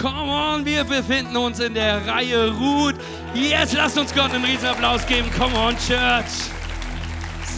[0.00, 2.96] come on, wir befinden uns in der Reihe Ruth.
[3.34, 5.30] Jetzt lasst uns Gott einen riesen Applaus geben.
[5.36, 6.50] Come on, Church.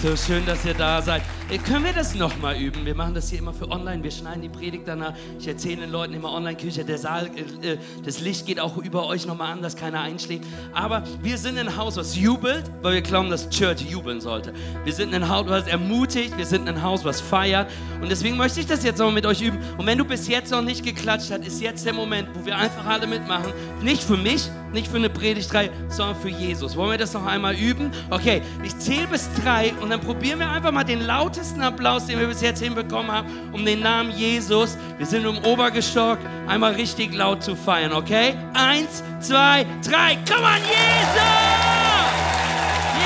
[0.03, 1.23] So schön, dass ihr da seid.
[1.51, 2.87] Äh, können wir das nochmal üben?
[2.87, 4.05] Wir machen das hier immer für online.
[4.05, 5.15] Wir schneiden die Predigt danach.
[5.37, 6.85] Ich erzähle den Leuten immer Online-Küche.
[6.85, 10.45] Der Saal, äh, äh, das Licht geht auch über euch nochmal an, dass keiner einschläft.
[10.73, 14.53] Aber wir sind ein Haus, was jubelt, weil wir glauben, dass Church jubeln sollte.
[14.85, 16.39] Wir sind ein Haus, was ermutigt.
[16.39, 17.69] Wir sind ein Haus, was feiert.
[18.01, 19.59] Und deswegen möchte ich das jetzt nochmal mit euch üben.
[19.77, 22.57] Und wenn du bis jetzt noch nicht geklatscht hast, ist jetzt der Moment, wo wir
[22.57, 23.53] einfach alle mitmachen.
[23.83, 26.77] Nicht für mich, nicht für eine Predigtreihe, sondern für Jesus.
[26.77, 27.91] Wollen wir das noch einmal üben?
[28.11, 32.19] Okay, ich zähle bis drei und dann probieren wir einfach mal den lautesten Applaus, den
[32.19, 34.77] wir bis jetzt hinbekommen haben, um den Namen Jesus.
[34.99, 38.35] Wir sind im Obergestock, einmal richtig laut zu feiern, okay?
[38.55, 41.21] Eins, zwei, drei, komm on, Jesus!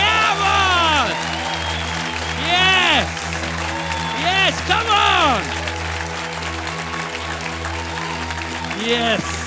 [0.00, 1.12] Jawohl!
[2.46, 3.06] Yes!
[4.20, 5.42] Yes, come on!
[8.86, 9.43] Yes!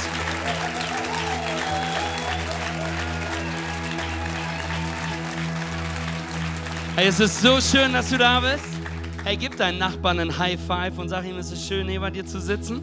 [6.97, 8.65] Hey, es ist so schön, dass du da bist.
[9.23, 12.25] Hey, gib deinen Nachbarn einen High Five und sag ihm, es ist schön, neben dir
[12.25, 12.81] zu sitzen.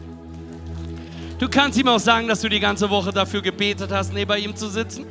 [1.37, 4.55] Du kannst ihm auch sagen, dass du die ganze Woche dafür gebetet hast, neben ihm
[4.55, 5.05] zu sitzen.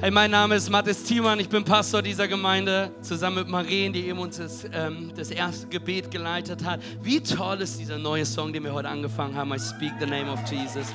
[0.00, 4.06] Hey, mein Name ist Mathis Thiemann, ich bin Pastor dieser Gemeinde, zusammen mit Marien, die
[4.06, 6.78] eben uns das, ähm, das erste Gebet geleitet hat.
[7.02, 10.30] Wie toll ist dieser neue Song, den wir heute angefangen haben, I Speak the Name
[10.30, 10.86] of Jesus.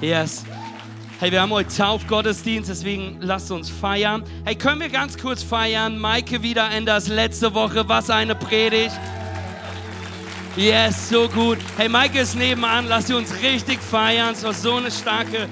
[0.00, 0.44] Yes.
[1.20, 4.22] Hey, wir haben heute Taufgottesdienst, deswegen lasst uns feiern.
[4.44, 5.98] Hey, können wir ganz kurz feiern?
[5.98, 8.96] Maike wieder Enders letzte Woche, was eine Predigt.
[10.54, 11.58] Yes, so gut.
[11.76, 14.30] Hey, Maike ist nebenan, lass sie uns richtig feiern.
[14.30, 15.48] Es war so eine starke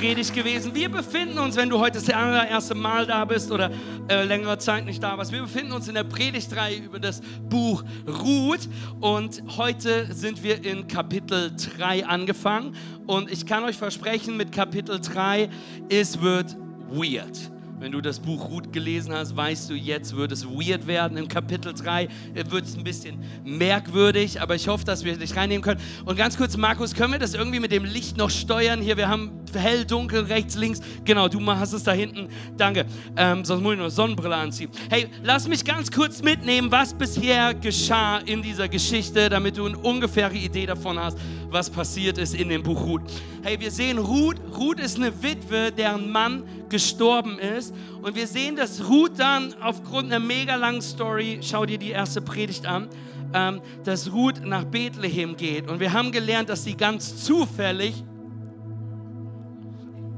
[0.00, 0.74] Predigt gewesen.
[0.74, 3.70] Wir befinden uns, wenn du heute das allererste Mal da bist oder
[4.08, 7.20] äh, längere Zeit nicht da warst, wir befinden uns in der Predigtreihe über das
[7.50, 8.66] Buch Ruth
[9.02, 12.74] und heute sind wir in Kapitel 3 angefangen
[13.06, 15.50] und ich kann euch versprechen, mit Kapitel 3,
[15.90, 16.56] es wird
[16.88, 17.50] weird.
[17.80, 21.16] Wenn du das Buch Ruth gelesen hast, weißt du, jetzt wird es weird werden.
[21.16, 22.08] Im Kapitel 3
[22.50, 25.80] wird es ein bisschen merkwürdig, aber ich hoffe, dass wir dich reinnehmen können.
[26.04, 28.82] Und ganz kurz, Markus, können wir das irgendwie mit dem Licht noch steuern?
[28.82, 30.82] Hier, wir haben hell, dunkel, rechts, links.
[31.06, 32.28] Genau, du hast es da hinten.
[32.58, 32.84] Danke.
[33.16, 34.68] Ähm, sonst muss ich noch Sonnenbrille anziehen.
[34.90, 39.78] Hey, lass mich ganz kurz mitnehmen, was bisher geschah in dieser Geschichte, damit du eine
[39.78, 41.16] ungefähre Idee davon hast,
[41.50, 43.02] was passiert ist in dem Buch Ruth.
[43.42, 44.36] Hey, wir sehen Ruth.
[44.56, 47.74] Ruth ist eine Witwe, deren Mann gestorben ist.
[48.02, 52.20] Und wir sehen, dass Ruth dann aufgrund einer mega langen Story, schau dir die erste
[52.20, 52.88] Predigt an,
[53.34, 55.68] ähm, dass Ruth nach Bethlehem geht.
[55.68, 58.04] Und wir haben gelernt, dass sie ganz zufällig,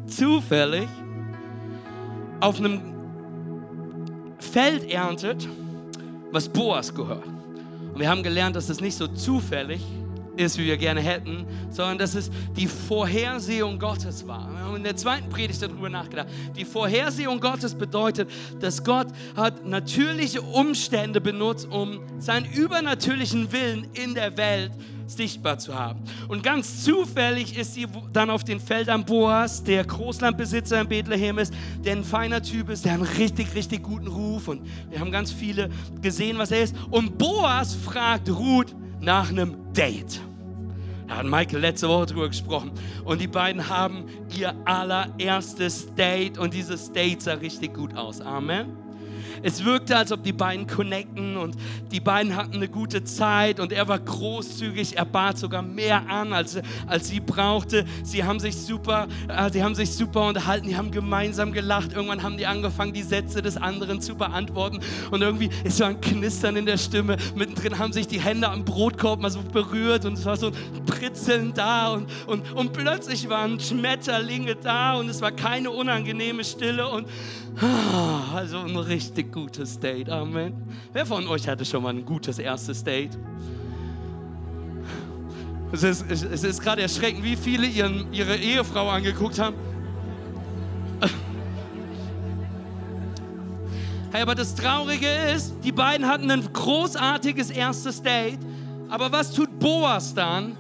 [0.07, 0.89] zufällig
[2.41, 2.81] auf einem
[4.39, 5.49] Feld erntet,
[6.31, 7.25] was Boas gehört.
[7.95, 10.02] Und wir haben gelernt, dass es nicht so zufällig ist
[10.37, 14.51] ist, wie wir gerne hätten, sondern dass es die Vorhersehung Gottes war.
[14.51, 16.29] Wir haben in der zweiten Predigt darüber nachgedacht.
[16.57, 24.15] Die Vorhersehung Gottes bedeutet, dass Gott hat natürliche Umstände benutzt, um seinen übernatürlichen Willen in
[24.15, 24.73] der Welt
[25.07, 26.01] sichtbar zu haben.
[26.29, 31.53] Und ganz zufällig ist sie dann auf den Feldern Boas, der Großlandbesitzer in Bethlehem ist,
[31.85, 35.33] der ein feiner Typ ist, der einen richtig, richtig guten Ruf und wir haben ganz
[35.33, 36.75] viele gesehen, was er ist.
[36.91, 40.21] Und Boas fragt Ruth, nach einem Date.
[41.09, 42.71] Da hat Michael letzte Woche drüber gesprochen.
[43.05, 44.05] Und die beiden haben
[44.35, 48.21] ihr allererstes Date und dieses Date sah richtig gut aus.
[48.21, 48.82] Amen.
[49.43, 51.57] Es wirkte, als ob die beiden connecten und
[51.91, 56.33] die beiden hatten eine gute Zeit und er war großzügig, er bat sogar mehr an,
[56.33, 57.85] als, als sie brauchte.
[58.03, 61.93] Sie haben sich super, äh, sie haben sich super unterhalten, die haben gemeinsam gelacht.
[61.93, 66.01] Irgendwann haben die angefangen, die Sätze des anderen zu beantworten und irgendwie ist so ein
[66.01, 67.17] Knistern in der Stimme.
[67.35, 70.87] Mittendrin haben sich die Hände am Brotkorb mal so berührt und es war so ein
[70.87, 76.89] Pritzeln da und, und, und plötzlich waren Schmetterlinge da und es war keine unangenehme Stille
[76.89, 77.07] und
[78.35, 80.09] also ein richtig gutes Date.
[80.09, 80.55] Amen.
[80.93, 83.17] Wer von euch hatte schon mal ein gutes erstes Date?
[85.73, 89.57] Es ist, es ist gerade erschreckend, wie viele ihren, ihre Ehefrau angeguckt haben.
[94.13, 98.41] Hey, aber das Traurige ist, die beiden hatten ein großartiges erstes Date.
[98.91, 100.55] Aber was tut Boas dann?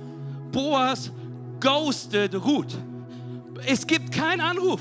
[0.50, 1.12] Boas
[1.61, 2.75] ghostet Ruth.
[3.67, 4.81] Es gibt keinen Anruf.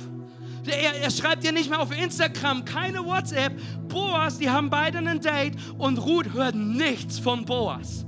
[0.68, 3.54] Er, er schreibt dir nicht mehr auf Instagram, keine WhatsApp.
[3.88, 8.06] Boas, die haben beide ein Date und Ruth hört nichts von Boas.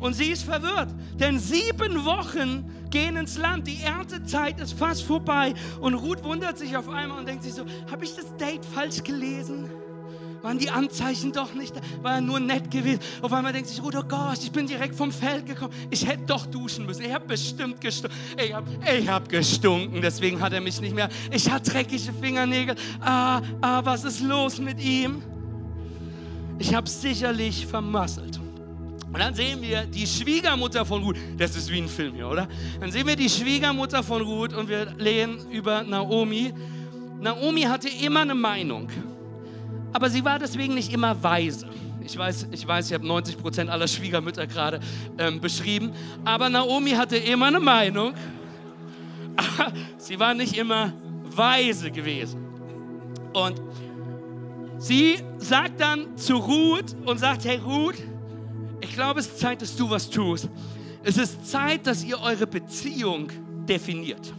[0.00, 0.88] Und sie ist verwirrt,
[1.20, 6.76] denn sieben Wochen gehen ins Land, die Erntezeit ist fast vorbei und Ruth wundert sich
[6.76, 9.70] auf einmal und denkt sich so, habe ich das Date falsch gelesen?
[10.42, 13.00] Waren die Anzeichen doch nicht da, war nur nett gewesen.
[13.20, 15.72] Auf einmal denkt sich oh Gott, ich bin direkt vom Feld gekommen.
[15.90, 17.02] Ich hätte doch duschen müssen.
[17.02, 18.16] Ich habe bestimmt gestunken.
[18.36, 18.66] Ich habe
[19.06, 21.08] hab gestunken, deswegen hat er mich nicht mehr.
[21.30, 22.74] Ich hatte dreckige Fingernägel.
[23.00, 25.22] Ah, ah, was ist los mit ihm?
[26.58, 28.38] Ich habe sicherlich vermasselt.
[29.12, 31.16] Und dann sehen wir die Schwiegermutter von Ruth.
[31.36, 32.48] Das ist wie ein Film hier, oder?
[32.80, 36.54] Dann sehen wir die Schwiegermutter von Ruth und wir lesen über Naomi.
[37.20, 38.88] Naomi hatte immer eine Meinung,
[39.92, 41.68] aber sie war deswegen nicht immer weise.
[42.04, 44.80] Ich weiß, ich weiß, ich habe 90 Prozent aller Schwiegermütter gerade
[45.18, 45.92] ähm, beschrieben,
[46.24, 48.14] aber Naomi hatte immer eine Meinung.
[49.98, 50.92] sie war nicht immer
[51.24, 52.40] weise gewesen.
[53.32, 53.60] Und
[54.78, 57.96] sie sagt dann zu Ruth und sagt: Hey Ruth,
[58.80, 60.48] ich glaube, es ist Zeit, dass du was tust.
[61.04, 63.28] Es ist Zeit, dass ihr eure Beziehung
[63.66, 64.32] definiert.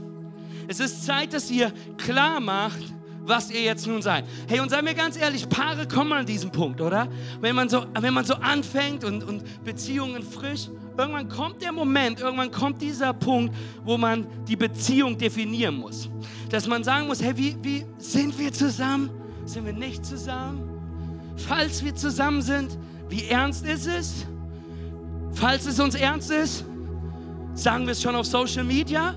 [0.67, 2.93] Es ist Zeit, dass ihr klar macht,
[3.25, 4.25] was ihr jetzt nun seid.
[4.47, 7.07] Hey, und seien wir ganz ehrlich, Paare kommen an diesen Punkt, oder?
[7.39, 12.19] Wenn man so, wenn man so anfängt und, und Beziehungen frisch, irgendwann kommt der Moment,
[12.19, 16.09] irgendwann kommt dieser Punkt, wo man die Beziehung definieren muss.
[16.49, 19.09] Dass man sagen muss, hey, wie, wie sind wir zusammen?
[19.45, 20.69] Sind wir nicht zusammen?
[21.35, 22.77] Falls wir zusammen sind,
[23.09, 24.25] wie ernst ist es?
[25.31, 26.65] Falls es uns ernst ist,
[27.55, 29.15] sagen wir es schon auf Social Media.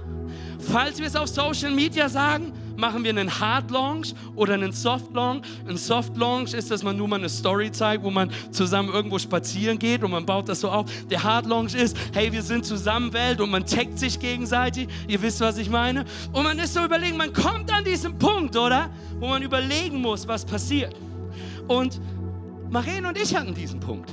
[0.59, 5.13] Falls wir es auf Social Media sagen, machen wir einen Hard Launch oder einen Soft
[5.15, 5.43] Launch.
[5.67, 9.19] Ein Soft Launch ist, dass man nur mal eine Story zeigt, wo man zusammen irgendwo
[9.19, 10.87] spazieren geht und man baut das so auf.
[11.11, 14.89] Der Hard Launch ist, hey, wir sind zusammen Welt und man taggt sich gegenseitig.
[15.09, 16.05] Ihr wisst, was ich meine.
[16.33, 18.91] Und man ist so überlegen, man kommt an diesen Punkt, oder?
[19.19, 20.95] Wo man überlegen muss, was passiert.
[21.69, 22.01] Und
[22.71, 24.13] Maren und ich hatten diesen Punkt.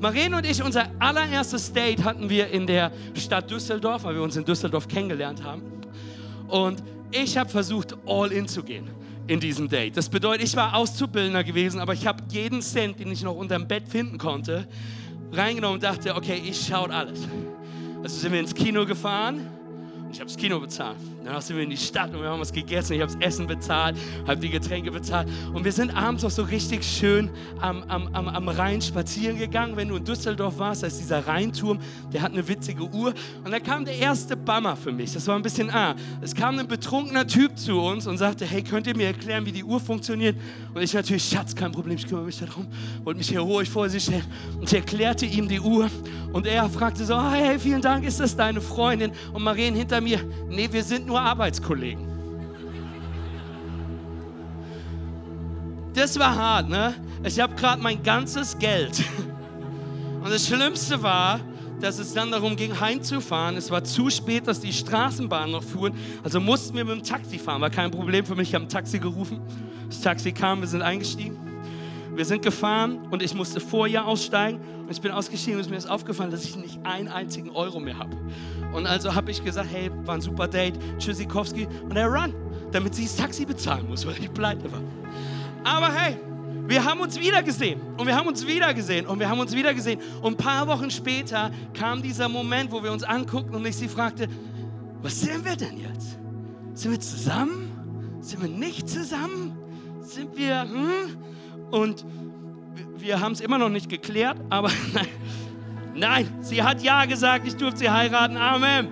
[0.00, 4.36] Maren und ich, unser allererstes Date hatten wir in der Stadt Düsseldorf, weil wir uns
[4.36, 5.62] in Düsseldorf kennengelernt haben.
[6.48, 8.88] Und ich habe versucht, all in zu gehen
[9.26, 9.96] in diesem Date.
[9.96, 13.68] Das bedeutet, ich war Auszubildender gewesen, aber ich habe jeden Cent, den ich noch unterm
[13.68, 14.66] Bett finden konnte,
[15.32, 17.20] reingenommen und dachte, okay, ich schaue alles.
[18.02, 19.57] Also sind wir ins Kino gefahren
[20.10, 20.96] ich habe das Kino bezahlt.
[21.24, 22.94] Danach sind wir in die Stadt und wir haben was gegessen.
[22.94, 23.96] Ich habe das Essen bezahlt,
[24.26, 25.28] habe die Getränke bezahlt.
[25.52, 29.76] Und wir sind abends noch so richtig schön am, am, am, am Rhein spazieren gegangen.
[29.76, 31.78] Wenn du in Düsseldorf warst, da ist dieser Rheinturm,
[32.12, 33.12] der hat eine witzige Uhr.
[33.44, 35.12] Und da kam der erste Bummer für mich.
[35.12, 35.94] Das war ein bisschen ah.
[36.22, 39.52] Es kam ein betrunkener Typ zu uns und sagte, hey, könnt ihr mir erklären, wie
[39.52, 40.36] die Uhr funktioniert?
[40.72, 42.66] Und ich natürlich, Schatz, kein Problem, ich kümmere mich darum.
[43.04, 44.24] Wollte mich heroisch vor sich stellen.
[44.56, 45.90] Und ich erklärte ihm die Uhr.
[46.32, 49.12] Und er fragte so, hey, vielen Dank, ist das deine Freundin?
[49.32, 52.06] Und Marien hinter mir, nee, wir sind nur Arbeitskollegen.
[55.94, 56.94] Das war hart, ne?
[57.24, 59.02] Ich habe gerade mein ganzes Geld.
[60.22, 61.40] Und das Schlimmste war,
[61.80, 63.56] dass es dann darum ging, heimzufahren.
[63.56, 65.94] Es war zu spät, dass die Straßenbahnen noch fuhren.
[66.22, 67.60] Also mussten wir mit dem Taxi fahren.
[67.60, 68.48] War kein Problem für mich.
[68.48, 69.40] Ich habe ein Taxi gerufen.
[69.88, 71.47] Das Taxi kam, wir sind eingestiegen.
[72.18, 74.58] Wir sind gefahren und ich musste vor ihr aussteigen.
[74.58, 77.96] Und ich bin ausgestiegen und mir ist aufgefallen, dass ich nicht einen einzigen Euro mehr
[77.96, 78.16] habe.
[78.72, 81.68] Und also habe ich gesagt, hey, war ein super Date, Tschüssikowski.
[81.84, 82.34] Und er run,
[82.72, 84.80] damit sie das Taxi bezahlen muss, weil ich pleite war.
[85.62, 86.16] Aber hey,
[86.66, 89.54] wir haben uns wieder gesehen und wir haben uns wieder gesehen und wir haben uns
[89.54, 90.00] wieder gesehen.
[90.20, 93.86] Und ein paar Wochen später kam dieser Moment, wo wir uns anguckten und ich sie
[93.86, 94.26] fragte,
[95.02, 96.18] was sind wir denn jetzt?
[96.74, 98.18] Sind wir zusammen?
[98.22, 99.56] Sind wir nicht zusammen?
[100.02, 101.28] Sind wir, hm?
[101.70, 102.04] Und
[102.96, 104.70] wir haben es immer noch nicht geklärt, aber
[105.98, 108.36] Nein, sie hat Ja gesagt, ich durfte sie heiraten.
[108.36, 108.88] Amen.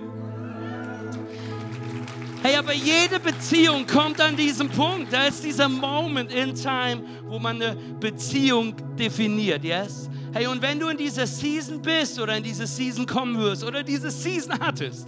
[2.43, 5.13] Hey, aber jede Beziehung kommt an diesem Punkt.
[5.13, 10.09] Da ist dieser Moment in time, wo man eine Beziehung definiert, yes?
[10.33, 13.83] Hey, und wenn du in dieser Season bist oder in diese Season kommen wirst oder
[13.83, 15.07] diese Season hattest,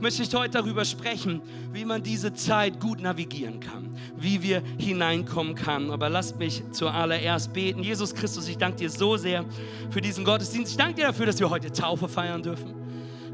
[0.00, 5.54] möchte ich heute darüber sprechen, wie man diese Zeit gut navigieren kann, wie wir hineinkommen
[5.54, 5.90] kann.
[5.90, 7.82] Aber lasst mich zuallererst beten.
[7.82, 9.44] Jesus Christus, ich danke dir so sehr
[9.90, 10.72] für diesen Gottesdienst.
[10.72, 12.74] Ich danke dir dafür, dass wir heute Taufe feiern dürfen.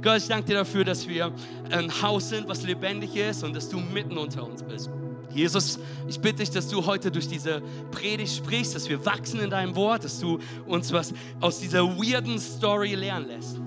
[0.03, 1.33] Gott, ich danke dir dafür, dass wir
[1.71, 4.91] ein Haus sind, was lebendig ist und dass du mitten unter uns bist.
[5.31, 9.51] Jesus, ich bitte dich, dass du heute durch diese Predigt sprichst, dass wir wachsen in
[9.51, 13.59] deinem Wort, dass du uns was aus dieser weirden Story lernen lässt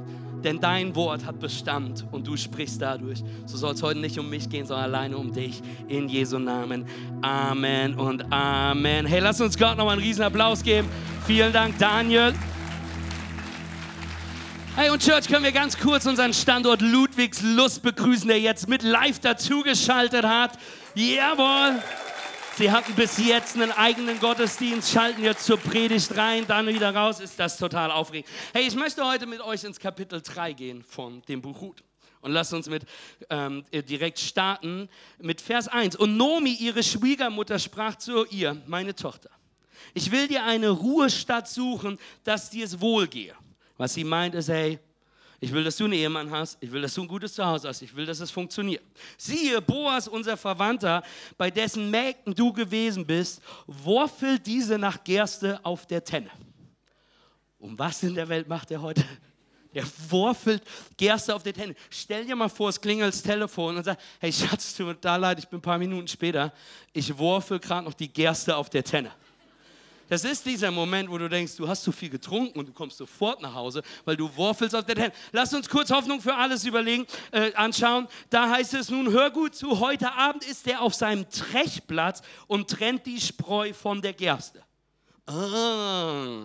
[0.44, 3.24] denn dein Wort hat Bestand und du sprichst dadurch.
[3.46, 5.62] So soll es heute nicht um mich gehen, sondern alleine um dich.
[5.88, 6.86] In Jesu Namen.
[7.22, 9.06] Amen und Amen.
[9.06, 10.88] Hey, lass uns Gott nochmal einen riesen Applaus geben.
[11.26, 12.34] Vielen Dank, Daniel.
[14.76, 19.20] Hey, und Church, können wir ganz kurz unseren Standort Ludwigslust begrüßen, der jetzt mit live
[19.20, 20.52] dazugeschaltet hat.
[20.94, 21.82] Jawohl.
[22.58, 27.20] Sie hatten bis jetzt einen eigenen Gottesdienst, schalten jetzt zur Predigt rein, dann wieder raus.
[27.20, 28.28] Ist das total aufregend.
[28.52, 31.84] Hey, ich möchte heute mit euch ins Kapitel 3 gehen von dem Buch Ruth.
[32.20, 32.84] Und lasst uns mit
[33.30, 35.98] ähm, direkt starten mit Vers 1.
[35.98, 39.30] Und Nomi, ihre Schwiegermutter, sprach zu ihr, meine Tochter,
[39.94, 43.36] Ich will dir eine Ruhestadt suchen, dass dir es wohlgehe.
[43.78, 44.80] Was sie meint ist, hey,
[45.40, 46.58] ich will, dass du einen Ehemann hast.
[46.62, 47.82] Ich will, dass du ein gutes Zuhause hast.
[47.84, 48.84] Ich will, dass es funktioniert.
[49.18, 51.04] Siehe, Boas, unser Verwandter,
[51.38, 56.32] bei dessen Mägden du gewesen bist, wurfelt diese nach Gerste auf der Tenne.
[57.60, 59.04] Um was in der Welt macht er heute?
[59.74, 60.64] Er wurfelt
[60.96, 61.76] Gerste auf der Tenne.
[61.92, 65.18] Stell dir mal vor, es klingelt das Telefon und sagt, hey Schatz, tut mir da
[65.18, 66.52] leid, ich bin ein paar Minuten später.
[66.94, 69.12] Ich wurfel gerade noch die Gerste auf der Tenne.
[70.10, 72.98] Das ist dieser Moment, wo du denkst, du hast zu viel getrunken und du kommst
[72.98, 75.14] sofort nach Hause, weil du wurfelst auf der Tenne.
[75.32, 78.08] Lass uns kurz Hoffnung für alles überlegen, äh, anschauen.
[78.30, 82.70] Da heißt es nun, hör gut zu, heute Abend ist er auf seinem Trechplatz und
[82.70, 84.64] trennt die Spreu von der Gerste.
[85.26, 86.44] Ah.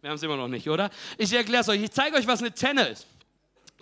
[0.00, 0.90] Wir haben es immer noch nicht, oder?
[1.18, 1.82] Ich erkläre es euch.
[1.82, 3.08] Ich zeige euch, was eine Tenne ist.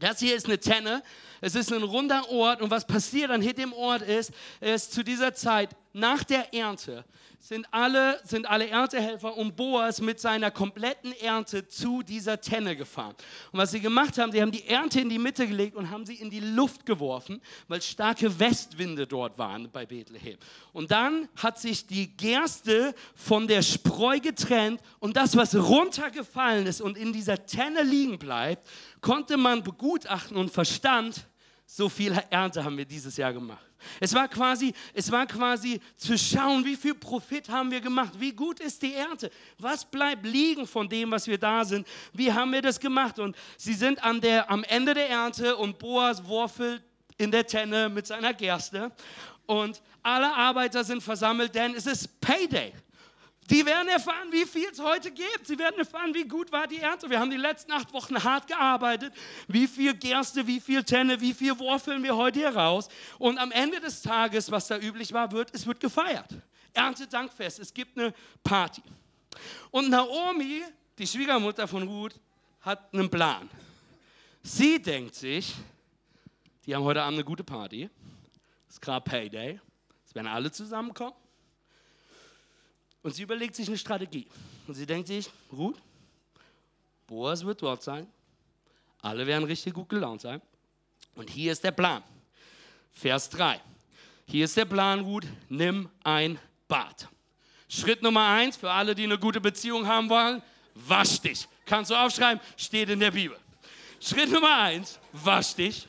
[0.00, 1.02] Das hier ist eine Tenne.
[1.44, 2.62] Es ist ein runder Ort.
[2.62, 4.32] Und was passiert an dem Ort ist,
[4.62, 7.04] ist zu dieser Zeit nach der Ernte
[7.38, 13.14] sind alle, sind alle Erntehelfer um Boas mit seiner kompletten Ernte zu dieser Tenne gefahren.
[13.52, 16.06] Und was sie gemacht haben, sie haben die Ernte in die Mitte gelegt und haben
[16.06, 20.38] sie in die Luft geworfen, weil starke Westwinde dort waren bei Bethlehem.
[20.72, 26.80] Und dann hat sich die Gerste von der Spreu getrennt und das, was runtergefallen ist
[26.80, 28.66] und in dieser Tenne liegen bleibt,
[29.02, 31.26] konnte man begutachten und verstand,
[31.66, 33.64] so viel Ernte haben wir dieses Jahr gemacht.
[34.00, 38.32] Es war quasi, es war quasi zu schauen, wie viel Profit haben wir gemacht, wie
[38.32, 42.52] gut ist die Ernte, was bleibt liegen von dem, was wir da sind, wie haben
[42.52, 43.18] wir das gemacht.
[43.18, 46.82] Und sie sind an der, am Ende der Ernte und Boas wurfelt
[47.16, 48.90] in der Tenne mit seiner Gerste
[49.46, 52.72] und alle Arbeiter sind versammelt, denn es ist Payday.
[53.50, 55.46] Die werden erfahren, wie viel es heute gibt.
[55.46, 57.10] Sie werden erfahren, wie gut war die Ernte.
[57.10, 59.12] Wir haben die letzten acht Wochen hart gearbeitet.
[59.48, 62.88] Wie viel Gerste, wie viel Tenne, wie viel Wurfeln wir heute hier raus.
[63.18, 66.28] Und am Ende des Tages, was da üblich war, wird, es wird gefeiert.
[66.72, 67.58] Erntedankfest.
[67.58, 68.82] Es gibt eine Party.
[69.70, 70.62] Und Naomi,
[70.98, 72.18] die Schwiegermutter von Ruth,
[72.62, 73.50] hat einen Plan.
[74.42, 75.54] Sie denkt sich,
[76.64, 77.90] die haben heute Abend eine gute Party.
[78.68, 79.60] Es ist gerade Payday.
[80.06, 81.14] Es werden alle zusammenkommen.
[83.04, 84.26] Und sie überlegt sich eine Strategie.
[84.66, 85.76] Und sie denkt sich, gut,
[87.06, 88.06] Boas wird dort sein.
[89.02, 90.40] Alle werden richtig gut gelaunt sein.
[91.14, 92.02] Und hier ist der Plan.
[92.92, 93.60] Vers 3.
[94.26, 97.06] Hier ist der Plan, Ruth, nimm ein Bad.
[97.68, 100.40] Schritt Nummer 1 für alle, die eine gute Beziehung haben wollen,
[100.74, 101.46] wasch dich.
[101.66, 103.38] Kannst du aufschreiben, steht in der Bibel.
[104.00, 105.86] Schritt Nummer 1, wasch dich.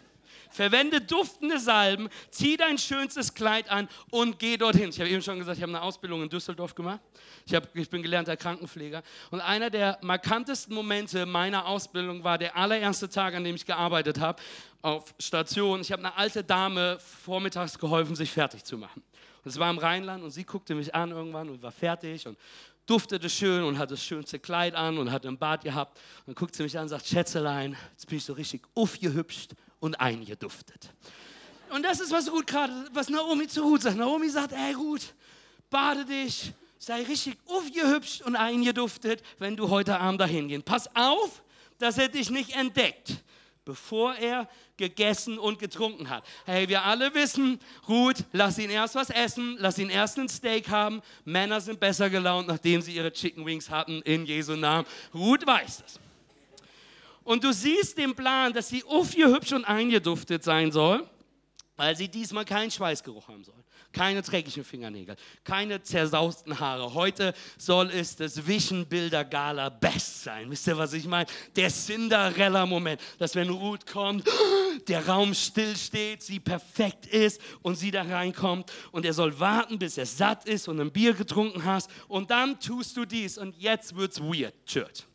[0.55, 4.89] Verwende duftende Salben, zieh dein schönstes Kleid an und geh dorthin.
[4.89, 7.01] Ich habe eben schon gesagt, ich habe eine Ausbildung in Düsseldorf gemacht.
[7.45, 9.03] Ich, hab, ich bin gelernter Krankenpfleger.
[9.31, 14.21] Und einer der markantesten Momente meiner Ausbildung war der allererste Tag, an dem ich gearbeitet
[14.21, 14.41] habe,
[14.81, 15.81] auf Station.
[15.81, 19.03] Ich habe eine alte Dame vormittags geholfen, sich fertig zu machen.
[19.43, 22.37] Und es war im Rheinland und sie guckte mich an irgendwann und war fertig und
[22.85, 25.97] duftete schön und hatte das schönste Kleid an und hatte ein Bad gehabt.
[26.19, 29.51] Und dann guckt sie mich an und sagt, Schätzelein, jetzt bin ich so richtig aufgehübscht
[29.79, 30.93] und eingeduftet.
[31.69, 33.97] Und das ist, was Ruth gerade, was Naomi zu Ruth sagt.
[33.97, 35.13] Naomi sagt, ey Ruth,
[35.69, 40.65] bade dich, sei richtig aufgehübscht und eingeduftet, wenn du heute Abend dahin gehst.
[40.65, 41.43] Pass auf,
[41.79, 43.23] dass er dich nicht entdeckt,
[43.65, 46.23] bevor er gegessen und getrunken hat.
[46.45, 50.69] Hey, wir alle wissen, Ruth, lass ihn erst was essen, lass ihn erst ein Steak
[50.69, 51.01] haben.
[51.23, 54.85] Männer sind besser gelaunt, nachdem sie ihre Chicken Wings hatten, in Jesu Namen.
[55.13, 55.99] Ruth weiß das.
[57.25, 58.83] Und du siehst den Plan, dass sie
[59.27, 61.03] hübsch und eingeduftet sein soll,
[61.75, 63.55] weil sie diesmal keinen Schweißgeruch haben soll.
[63.91, 66.93] Keine dreckigen Fingernägel, keine zersausten Haare.
[66.93, 70.51] Heute soll es das Vision Gala Best sein.
[70.51, 71.25] Wisst ihr, was ich meine?
[71.55, 74.27] Der Cinderella-Moment, dass wenn Ruth kommt,
[74.87, 79.97] der Raum stillsteht, sie perfekt ist und sie da reinkommt und er soll warten, bis
[79.97, 83.95] er satt ist und ein Bier getrunken hast und dann tust du dies und jetzt
[83.95, 85.05] wird's weird, Church.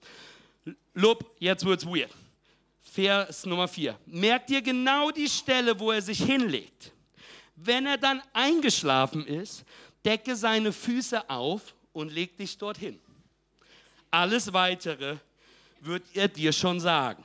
[0.94, 2.10] Lob, jetzt wird's weird.
[2.82, 3.96] Vers Nummer 4.
[4.06, 6.92] Merkt ihr genau die Stelle, wo er sich hinlegt.
[7.56, 9.64] Wenn er dann eingeschlafen ist,
[10.04, 12.98] decke seine Füße auf und leg dich dorthin.
[14.10, 15.16] Alles weitere
[15.80, 17.24] wird er dir schon sagen.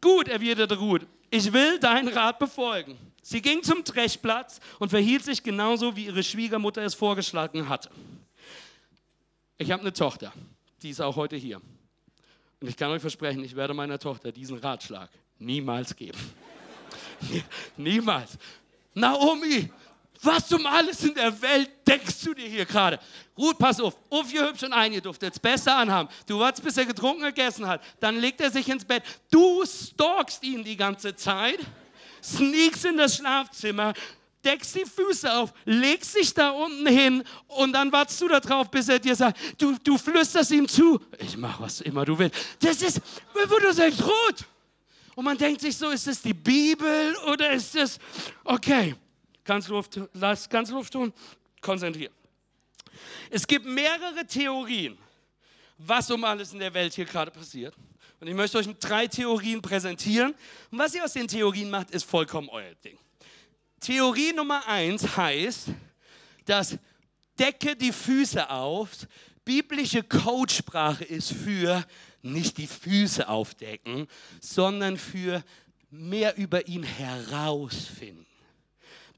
[0.00, 2.98] Gut, erwiderte Ruth, ich will deinen Rat befolgen.
[3.22, 7.88] Sie ging zum Trechplatz und verhielt sich genauso, wie ihre Schwiegermutter es vorgeschlagen hatte.
[9.62, 10.32] Ich habe eine Tochter,
[10.82, 11.60] die ist auch heute hier.
[12.60, 16.18] Und ich kann euch versprechen, ich werde meiner Tochter diesen Ratschlag niemals geben.
[17.76, 18.36] niemals.
[18.92, 19.70] Naomi,
[20.20, 22.98] was um alles in der Welt denkst du dir hier gerade?
[23.38, 24.72] Ruth, pass auf, hübsch und
[25.22, 26.08] jetzt besser anhaben.
[26.26, 27.82] Du wartest, bis er getrunken gegessen hat.
[28.00, 29.04] Dann legt er sich ins Bett.
[29.30, 31.60] Du stalkst ihn die ganze Zeit,
[32.20, 33.94] sneakst in das Schlafzimmer,
[34.44, 38.70] deckst die Füße auf, legst dich da unten hin und dann wartest du da drauf,
[38.70, 42.36] bis er dir sagt, du, du flüsterst ihm zu, ich mach was immer du willst.
[42.60, 43.00] Das ist,
[43.32, 44.44] wo du sagst, Ruth.
[45.14, 47.98] Und man denkt sich so, ist das die Bibel oder ist das,
[48.44, 48.94] okay,
[49.44, 51.12] ganz Luft, lass ganz Luft tun,
[51.60, 52.12] konzentrieren.
[53.30, 54.96] Es gibt mehrere Theorien,
[55.78, 57.74] was um alles in der Welt hier gerade passiert.
[58.20, 60.34] Und ich möchte euch drei Theorien präsentieren.
[60.70, 62.96] Und was ihr aus den Theorien macht, ist vollkommen euer Ding.
[63.82, 65.68] Theorie Nummer eins heißt,
[66.44, 66.78] dass
[67.38, 68.90] decke die Füße auf.
[69.44, 71.84] Biblische Codesprache ist für
[72.22, 74.06] nicht die Füße aufdecken,
[74.40, 75.42] sondern für
[75.90, 78.26] mehr über ihn herausfinden.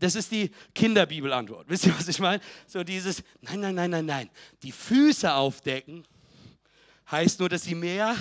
[0.00, 1.68] Das ist die Kinderbibelantwort.
[1.68, 2.42] Wisst ihr, was ich meine?
[2.66, 4.30] So dieses, nein, nein, nein, nein, nein.
[4.62, 6.06] Die Füße aufdecken
[7.10, 8.16] heißt nur, dass sie mehr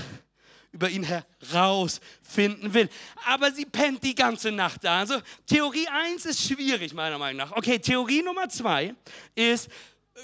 [0.73, 2.89] über ihn herausfinden will.
[3.25, 4.99] Aber sie pennt die ganze Nacht da.
[4.99, 7.55] Also Theorie 1 ist schwierig, meiner Meinung nach.
[7.55, 8.93] Okay, Theorie Nummer 2
[9.35, 9.69] ist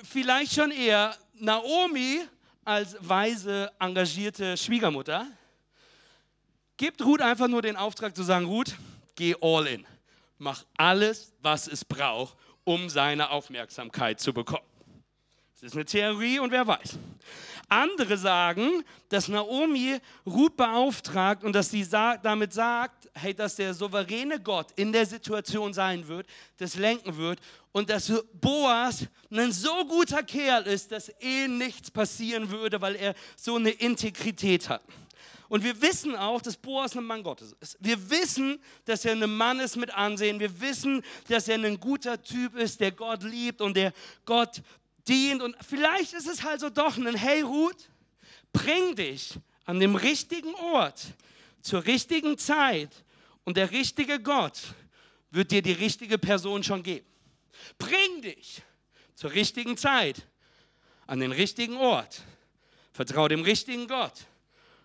[0.04, 2.22] vielleicht schon eher Naomi
[2.66, 5.26] als weise, engagierte Schwiegermutter
[6.80, 8.74] gibt Ruth einfach nur den Auftrag zu sagen, Ruth,
[9.16, 9.86] geh all in.
[10.38, 14.66] Mach alles, was es braucht, um seine Aufmerksamkeit zu bekommen.
[15.54, 16.98] Das ist eine Theorie und wer weiß.
[17.70, 24.40] Andere sagen, dass Naomi Ruth beauftragt und dass sie damit sagt, hey, dass der souveräne
[24.40, 27.40] Gott in der Situation sein wird, das lenken wird
[27.72, 33.14] und dass Boas ein so guter Kerl ist, dass eh nichts passieren würde, weil er
[33.36, 34.82] so eine Integrität hat.
[35.50, 37.76] Und wir wissen auch, dass Boas ein Mann Gottes ist.
[37.80, 40.40] Wir wissen, dass er ein Mann ist mit Ansehen.
[40.40, 43.92] Wir wissen, dass er ein guter Typ ist, der Gott liebt und der
[44.26, 44.62] Gott
[45.10, 45.42] dient.
[45.42, 47.90] Und vielleicht ist es halt so doch ein Hey Ruth,
[48.54, 49.34] bring dich
[49.66, 51.02] an dem richtigen Ort
[51.62, 53.04] zur richtigen Zeit
[53.44, 54.60] und der richtige Gott
[55.32, 57.06] wird dir die richtige Person schon geben.
[57.78, 58.62] Bring dich
[59.16, 60.28] zur richtigen Zeit
[61.08, 62.22] an den richtigen Ort.
[62.94, 64.26] Vertrau dem richtigen Gott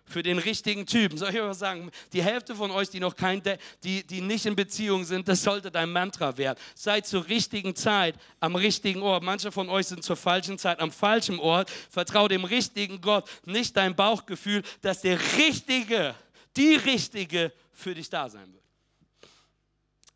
[0.05, 1.17] für den richtigen Typen.
[1.17, 1.91] Soll ich was sagen?
[2.13, 3.41] Die Hälfte von euch, die noch kein,
[3.83, 6.59] die, die nicht in Beziehung sind, das sollte dein Mantra werden.
[6.75, 9.23] Seid zur richtigen Zeit am richtigen Ort.
[9.23, 11.69] Manche von euch sind zur falschen Zeit am falschen Ort.
[11.89, 16.15] Vertrau dem richtigen Gott, nicht dein Bauchgefühl, dass der Richtige,
[16.55, 18.63] die Richtige für dich da sein wird.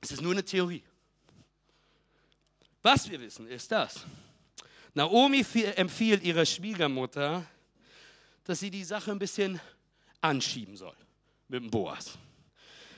[0.02, 0.84] Es ist nur eine Theorie.
[2.82, 4.06] Was wir wissen, ist das.
[4.94, 7.46] Naomi empfiehlt ihrer Schwiegermutter,
[8.46, 9.60] dass sie die Sache ein bisschen
[10.22, 10.96] anschieben soll
[11.48, 12.18] mit dem Boas.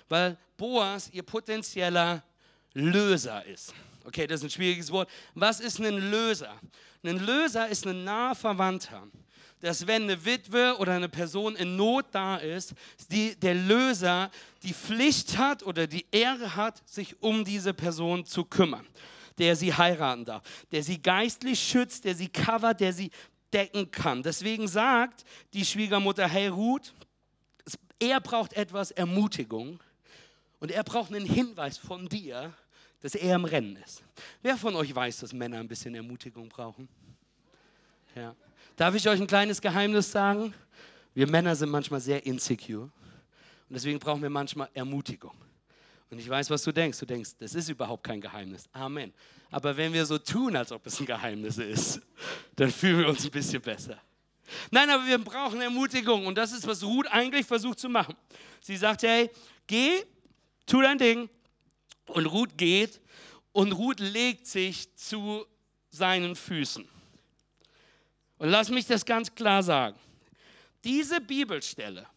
[0.10, 2.24] Weil Boas ihr potenzieller
[2.74, 3.74] Löser ist.
[4.04, 5.10] Okay, das ist ein schwieriges Wort.
[5.36, 6.60] Was ist ein Löser?
[7.04, 9.08] Ein Löser ist ein naher Verwandter.
[9.60, 12.74] Dass wenn eine Witwe oder eine Person in Not da ist,
[13.12, 14.32] die, der Löser
[14.64, 18.88] die Pflicht hat oder die Ehre hat, sich um diese Person zu kümmern
[19.38, 23.10] der sie heiraten darf, der sie geistlich schützt, der sie covert, der sie
[23.52, 24.22] decken kann.
[24.24, 26.94] Deswegen sagt die Schwiegermutter, hey Ruth,
[28.02, 29.80] er braucht etwas Ermutigung
[30.60, 32.52] und er braucht einen Hinweis von dir,
[33.00, 34.04] dass er im Rennen ist.
[34.42, 36.90] Wer von euch weiß, dass Männer ein bisschen Ermutigung brauchen?
[38.16, 38.36] Ja.
[38.76, 40.54] Darf ich euch ein kleines Geheimnis sagen?
[41.14, 42.92] Wir Männer sind manchmal sehr insecure und
[43.70, 45.36] deswegen brauchen wir manchmal Ermutigung.
[46.10, 47.00] Und ich weiß, was du denkst.
[47.00, 48.68] Du denkst, das ist überhaupt kein Geheimnis.
[48.74, 49.14] Amen.
[49.50, 52.02] Aber wenn wir so tun, als ob es ein Geheimnis ist,
[52.56, 53.98] dann fühlen wir uns ein bisschen besser.
[54.70, 58.16] Nein, aber wir brauchen Ermutigung und das ist, was Ruth eigentlich versucht zu machen.
[58.62, 59.30] Sie sagt, hey,
[59.68, 60.04] geh,
[60.66, 61.30] tu dein Ding.
[62.08, 63.00] Und Ruth geht
[63.52, 65.46] und Ruth legt sich zu
[65.90, 66.88] seinen Füßen.
[68.38, 69.98] Und lass mich das ganz klar sagen.
[70.84, 72.08] Diese Bibelstelle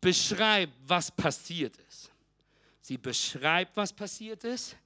[0.00, 2.10] beschreibt, was passiert ist.
[2.80, 4.76] Sie beschreibt, was passiert ist.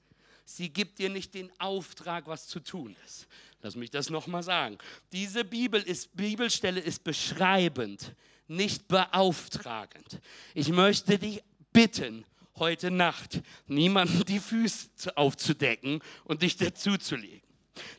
[0.45, 3.27] Sie gibt dir nicht den Auftrag, was zu tun ist.
[3.63, 4.77] Lass mich das nochmal sagen.
[5.13, 8.13] Diese Bibel ist, Bibelstelle ist beschreibend,
[8.47, 10.19] nicht beauftragend.
[10.53, 12.25] Ich möchte dich bitten,
[12.57, 17.42] heute Nacht niemanden die Füße aufzudecken und dich dazuzulegen.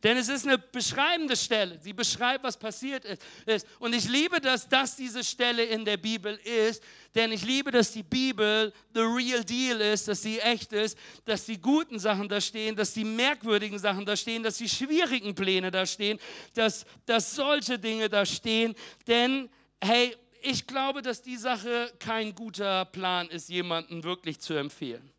[0.03, 1.79] Denn es ist eine beschreibende Stelle.
[1.81, 3.67] Sie beschreibt, was passiert ist.
[3.79, 6.83] Und ich liebe, dass das diese Stelle in der Bibel ist.
[7.15, 11.47] Denn ich liebe, dass die Bibel the real deal ist, dass sie echt ist, dass
[11.47, 15.71] die guten Sachen da stehen, dass die merkwürdigen Sachen da stehen, dass die schwierigen Pläne
[15.71, 16.21] da stehen,
[16.55, 18.75] dass, dass solche Dinge da stehen.
[19.07, 19.49] Denn,
[19.81, 25.11] hey, ich glaube, dass die Sache kein guter Plan ist, jemanden wirklich zu empfehlen.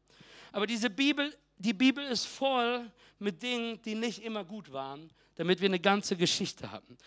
[0.51, 5.61] Aber diese Bibel, die Bibel ist voll mit Dingen, die nicht immer gut waren, damit
[5.61, 6.97] wir eine ganze Geschichte haben.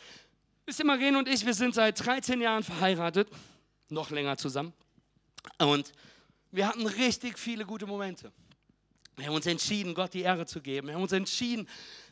[0.66, 3.28] Wisst ihr, Marene und ich, wir sind seit 13 Jahren verheiratet,
[3.88, 4.72] noch länger zusammen.
[5.58, 5.92] Und
[6.50, 8.32] wir hatten richtig viele gute Momente.
[9.16, 10.88] Wir haben uns entschieden, Gott die Ehre zu geben.
[10.88, 11.68] Wir haben uns entschieden,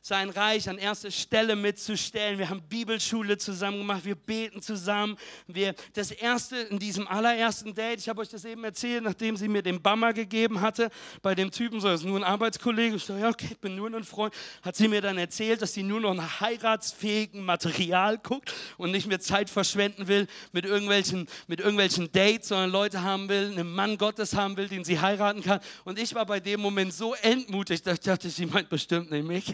[0.06, 2.38] sein Reich an erste Stelle mitzustellen.
[2.38, 5.16] Wir haben Bibelschule zusammen gemacht, wir beten zusammen.
[5.48, 9.48] Wir, das erste, in diesem allerersten Date, ich habe euch das eben erzählt, nachdem sie
[9.48, 10.90] mir den Bammer gegeben hatte,
[11.22, 13.74] bei dem Typen, so, das ist nur ein Arbeitskollege, ich so, ja, okay, ich bin
[13.74, 18.16] nur ein Freund, hat sie mir dann erzählt, dass sie nur noch nach heiratsfähigen Material
[18.18, 23.28] guckt und nicht mehr Zeit verschwenden will mit irgendwelchen, mit irgendwelchen Dates, sondern Leute haben
[23.28, 25.58] will, einen Mann Gottes haben will, den sie heiraten kann.
[25.84, 29.26] Und ich war bei dem Moment so entmutigt, dass ich dachte, sie meint bestimmt nicht
[29.26, 29.52] mich.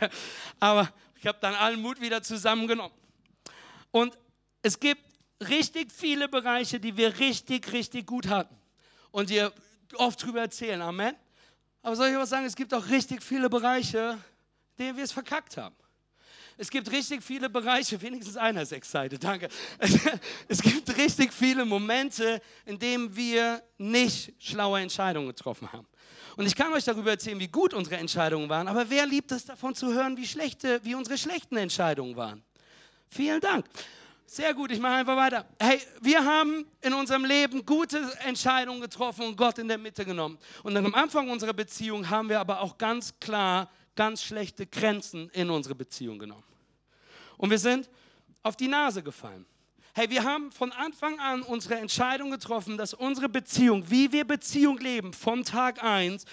[0.61, 2.97] Aber ich habe dann allen Mut wieder zusammengenommen.
[3.91, 4.19] Und
[4.63, 5.03] es gibt
[5.49, 8.57] richtig viele Bereiche, die wir richtig, richtig gut hatten.
[9.11, 9.53] Und wir
[9.95, 10.81] oft drüber erzählen.
[10.81, 11.15] Amen.
[11.83, 12.47] Aber soll ich was sagen?
[12.47, 14.19] Es gibt auch richtig viele Bereiche,
[14.79, 15.75] denen wir es verkackt haben.
[16.59, 19.49] Es gibt richtig viele Bereiche, wenigstens einer excited, danke.
[20.49, 25.89] Es gibt richtig viele Momente, in denen wir nicht schlaue Entscheidungen getroffen haben.
[26.37, 29.45] Und ich kann euch darüber erzählen, wie gut unsere Entscheidungen waren, aber wer liebt es
[29.45, 32.43] davon zu hören, wie, schlechte, wie unsere schlechten Entscheidungen waren?
[33.09, 33.67] Vielen Dank.
[34.27, 35.45] Sehr gut, ich mache einfach weiter.
[35.61, 40.39] Hey, wir haben in unserem Leben gute Entscheidungen getroffen und Gott in der Mitte genommen.
[40.63, 45.51] Und am Anfang unserer Beziehung haben wir aber auch ganz klar ganz schlechte Grenzen in
[45.51, 46.45] unsere Beziehung genommen.
[47.37, 47.91] Und wir sind
[48.43, 49.45] auf die Nase gefallen.
[49.95, 54.79] Hey, wir haben von Anfang an unsere Entscheidung getroffen, dass unsere Beziehung, wie wir Beziehung
[54.79, 56.25] leben, von Tag 1,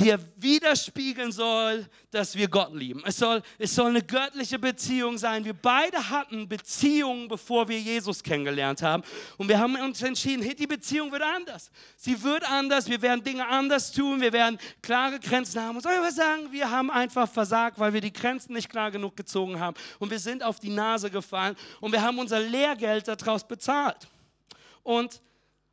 [0.00, 3.02] dir widerspiegeln soll, dass wir Gott lieben.
[3.04, 5.44] Es soll, es soll eine göttliche Beziehung sein.
[5.44, 9.02] Wir beide hatten Beziehungen, bevor wir Jesus kennengelernt haben.
[9.36, 11.70] Und wir haben uns entschieden, hey, die Beziehung wird anders.
[11.96, 12.88] Sie wird anders.
[12.88, 14.20] Wir werden Dinge anders tun.
[14.20, 15.76] Wir werden klare Grenzen haben.
[15.76, 16.52] Und soll ich was sagen?
[16.52, 19.76] Wir haben einfach versagt, weil wir die Grenzen nicht klar genug gezogen haben.
[19.98, 21.56] Und wir sind auf die Nase gefallen.
[21.80, 24.06] Und wir haben unser Lehrgeld daraus bezahlt.
[24.84, 25.20] Und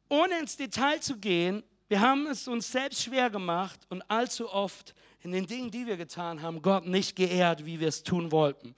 [0.09, 4.95] ohne ins Detail zu gehen, wir haben es uns selbst schwer gemacht und allzu oft
[5.21, 8.75] in den Dingen, die wir getan haben, Gott nicht geehrt, wie wir es tun wollten.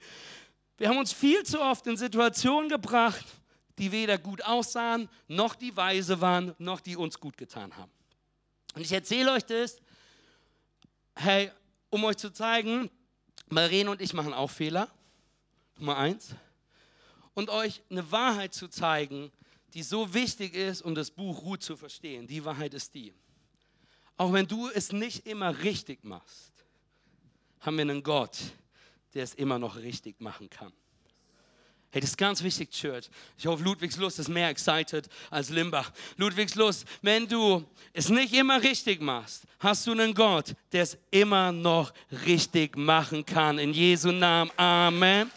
[0.76, 3.24] Wir haben uns viel zu oft in Situationen gebracht,
[3.78, 7.90] die weder gut aussahen, noch die weise waren, noch die uns gut getan haben.
[8.74, 9.80] Und ich erzähle euch das,
[11.14, 11.50] hey,
[11.90, 12.90] um euch zu zeigen,
[13.48, 14.88] Marene und ich machen auch Fehler.
[15.78, 16.34] Nummer eins.
[17.34, 19.32] Und euch eine Wahrheit zu zeigen,
[19.74, 22.26] die so wichtig ist, um das Buch Ruth zu verstehen.
[22.26, 23.12] Die Wahrheit ist die.
[24.16, 26.52] Auch wenn du es nicht immer richtig machst,
[27.60, 28.38] haben wir einen Gott,
[29.14, 30.72] der es immer noch richtig machen kann.
[31.90, 33.08] Hey, das ist ganz wichtig, Church.
[33.38, 35.90] Ich hoffe, Ludwigslust ist mehr excited als Limbach.
[36.18, 41.50] Ludwigslust, wenn du es nicht immer richtig machst, hast du einen Gott, der es immer
[41.50, 41.94] noch
[42.26, 43.58] richtig machen kann.
[43.58, 44.50] In Jesu Namen.
[44.58, 45.30] Amen.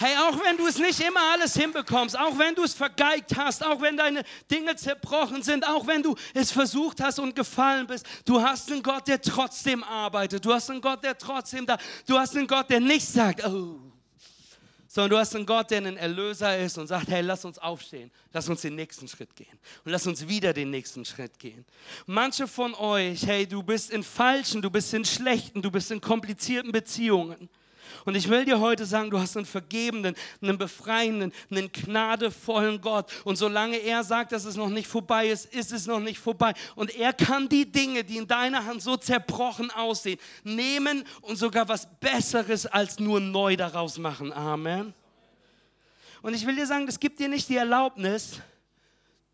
[0.00, 3.62] Hey, auch wenn du es nicht immer alles hinbekommst, auch wenn du es vergeigt hast,
[3.62, 8.06] auch wenn deine Dinge zerbrochen sind, auch wenn du es versucht hast und gefallen bist,
[8.24, 10.42] du hast einen Gott, der trotzdem arbeitet.
[10.42, 11.76] Du hast einen Gott, der trotzdem da.
[12.06, 13.78] Du hast einen Gott, der nicht sagt, oh,
[14.88, 18.10] sondern du hast einen Gott, der ein Erlöser ist und sagt, hey, lass uns aufstehen,
[18.32, 21.66] lass uns den nächsten Schritt gehen und lass uns wieder den nächsten Schritt gehen.
[22.06, 26.00] Manche von euch, hey, du bist in falschen, du bist in schlechten, du bist in
[26.00, 27.50] komplizierten Beziehungen.
[28.04, 33.10] Und ich will dir heute sagen, du hast einen vergebenden, einen befreienden, einen gnadevollen Gott.
[33.24, 36.54] Und solange er sagt, dass es noch nicht vorbei ist, ist es noch nicht vorbei.
[36.76, 41.68] Und er kann die Dinge, die in deiner Hand so zerbrochen aussehen, nehmen und sogar
[41.68, 44.32] was Besseres als nur neu daraus machen.
[44.32, 44.94] Amen.
[46.22, 48.40] Und ich will dir sagen, das gibt dir nicht die Erlaubnis,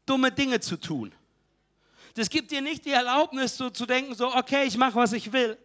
[0.04, 1.12] dumme Dinge zu tun.
[2.14, 5.32] Das gibt dir nicht die Erlaubnis, so zu denken, so, okay, ich mache, was ich
[5.32, 5.58] will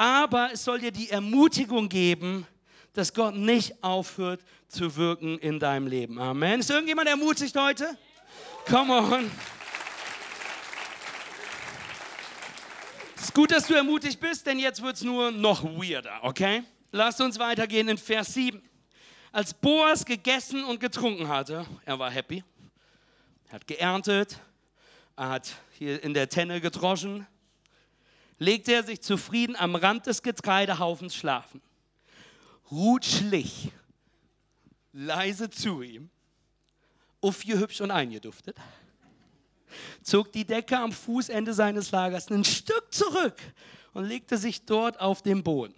[0.00, 2.46] aber es soll dir die Ermutigung geben,
[2.94, 6.18] dass Gott nicht aufhört zu wirken in deinem Leben.
[6.18, 6.60] Amen.
[6.60, 7.98] Ist irgendjemand ermutigt heute?
[8.66, 9.30] Come on.
[13.14, 16.62] Es ist gut, dass du ermutigt bist, denn jetzt wird es nur noch weirder, okay?
[16.92, 18.62] Lass uns weitergehen in Vers 7.
[19.32, 22.42] Als Boas gegessen und getrunken hatte, er war happy,
[23.48, 24.40] er hat geerntet,
[25.14, 27.26] er hat hier in der Tenne gedroschen,
[28.40, 31.60] legte er sich zufrieden am Rand des Getreidehaufens schlafen.
[32.70, 33.70] Ruth schlich
[34.92, 36.10] leise zu ihm,
[37.22, 38.56] hübsch und eingeduftet,
[40.02, 43.36] zog die Decke am Fußende seines Lagers ein Stück zurück
[43.92, 45.74] und legte sich dort auf den Boden.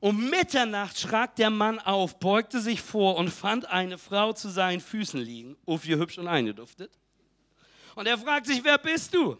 [0.00, 4.80] Um Mitternacht schrak der Mann auf, beugte sich vor und fand eine Frau zu seinen
[4.80, 5.56] Füßen liegen,
[5.98, 6.90] hübsch und eingeduftet.
[7.96, 9.36] Und er fragt sich, wer bist du?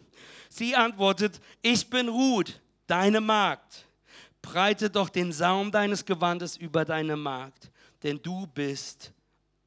[0.51, 3.87] Sie antwortet, ich bin Ruth, deine Magd.
[4.43, 7.71] Breite doch den Saum deines Gewandes über deine Magd,
[8.03, 9.13] denn du bist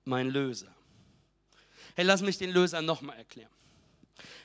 [0.04, 0.74] mein Löser.
[1.96, 3.50] Hey, lass mich den Löser nochmal erklären.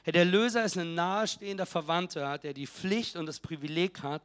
[0.07, 4.23] Der Löser ist ein nahestehender Verwandter, der die Pflicht und das Privileg hat,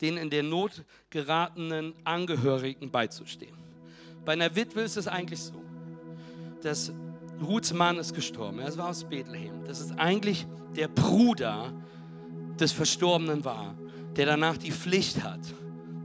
[0.00, 3.56] den in der Not geratenen Angehörigen beizustehen.
[4.24, 5.62] Bei einer Witwe ist es eigentlich so,
[6.62, 6.92] dass
[7.40, 8.58] Ruths Mann ist gestorben.
[8.58, 9.64] Er war aus Bethlehem.
[9.66, 10.46] Das ist eigentlich
[10.76, 11.72] der Bruder
[12.58, 13.74] des Verstorbenen war,
[14.16, 15.40] der danach die Pflicht hat,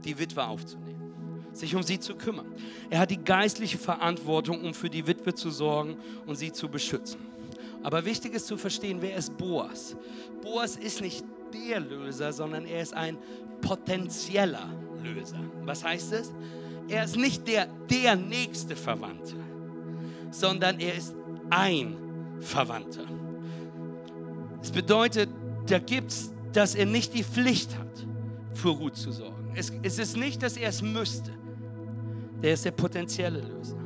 [0.05, 1.13] die Witwe aufzunehmen,
[1.53, 2.45] sich um sie zu kümmern.
[2.89, 7.19] Er hat die geistliche Verantwortung, um für die Witwe zu sorgen und sie zu beschützen.
[7.81, 9.95] Aber wichtig ist zu verstehen, wer ist Boas?
[10.41, 13.17] Boas ist nicht der Löser, sondern er ist ein
[13.61, 14.69] potenzieller
[15.03, 15.39] Löser.
[15.65, 16.33] Was heißt es?
[16.87, 19.35] Er ist nicht der, der nächste Verwandte,
[20.31, 21.15] sondern er ist
[21.49, 21.95] ein
[22.39, 23.05] Verwandter.
[24.61, 25.29] Es bedeutet,
[25.67, 28.07] da gibt es, dass er nicht die Pflicht hat,
[28.53, 29.51] für Ruth zu sorgen.
[29.55, 31.31] Es, es ist nicht, dass er es müsste.
[32.41, 33.77] Der ist der potenzielle Löser.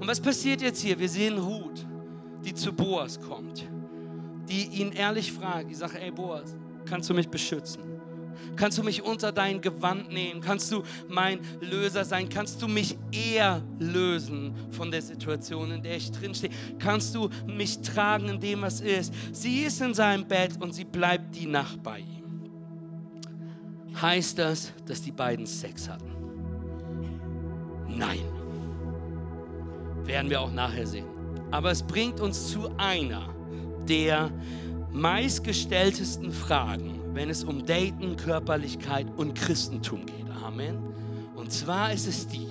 [0.00, 0.98] Und was passiert jetzt hier?
[0.98, 1.86] Wir sehen Ruth,
[2.44, 3.68] die zu Boas kommt,
[4.48, 7.82] die ihn ehrlich fragt, die sagt, ey Boas, kannst du mich beschützen?
[8.56, 10.40] Kannst du mich unter dein Gewand nehmen?
[10.40, 12.28] Kannst du mein Löser sein?
[12.28, 16.50] Kannst du mich eher lösen von der Situation, in der ich drinstehe?
[16.78, 19.12] Kannst du mich tragen in dem, was ist?
[19.32, 22.18] Sie ist in seinem Bett und sie bleibt die Nacht bei ihm.
[24.00, 26.10] Heißt das, dass die beiden Sex hatten?
[27.88, 28.20] Nein.
[30.04, 31.06] Werden wir auch nachher sehen.
[31.50, 33.34] Aber es bringt uns zu einer
[33.88, 34.30] der
[34.92, 40.30] meistgestelltesten Fragen, wenn es um Daten, Körperlichkeit und Christentum geht.
[40.44, 40.78] Amen.
[41.34, 42.46] Und zwar ist es die,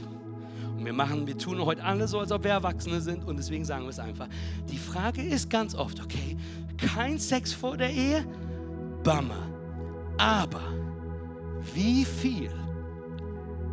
[0.77, 3.63] und wir machen, wir tun heute alle so, als ob wir Erwachsene sind und deswegen
[3.63, 4.27] sagen wir es einfach.
[4.69, 6.36] Die Frage ist ganz oft, okay,
[6.77, 8.25] kein Sex vor der Ehe?
[9.03, 9.47] Bummer.
[10.17, 10.73] Aber
[11.73, 12.51] wie viel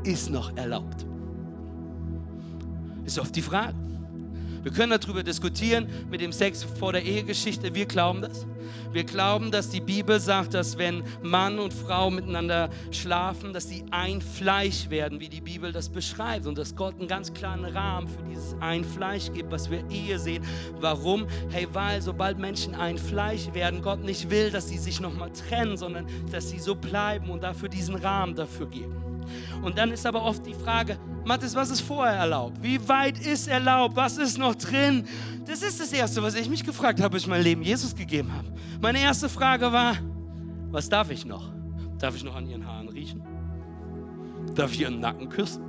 [0.05, 1.05] ist noch erlaubt?
[3.05, 3.75] Ist oft die Frage.
[4.65, 7.75] Wir können darüber diskutieren mit dem Sex vor der Ehegeschichte.
[7.75, 8.47] Wir glauben das.
[8.93, 13.85] Wir glauben, dass die Bibel sagt, dass wenn Mann und Frau miteinander schlafen, dass sie
[13.91, 16.47] ein Fleisch werden, wie die Bibel das beschreibt.
[16.47, 20.19] Und dass Gott einen ganz klaren Rahmen für dieses ein Fleisch gibt, was wir Ehe
[20.19, 20.43] sehen.
[20.81, 21.27] Warum?
[21.51, 25.77] Hey, weil sobald Menschen ein Fleisch werden, Gott nicht will, dass sie sich nochmal trennen,
[25.77, 29.04] sondern dass sie so bleiben und dafür diesen Rahmen dafür geben.
[29.63, 32.63] Und dann ist aber oft die Frage, Mathis, was ist vorher erlaubt?
[32.63, 33.97] Wie weit ist erlaubt?
[33.97, 35.07] Was ist noch drin?
[35.47, 38.33] Das ist das Erste, was ich mich gefragt habe, als ich mein Leben Jesus gegeben
[38.33, 38.49] habe.
[38.81, 39.97] Meine erste Frage war,
[40.71, 41.51] was darf ich noch?
[41.99, 43.23] Darf ich noch an ihren Haaren riechen?
[44.55, 45.63] Darf ich ihren Nacken küssen?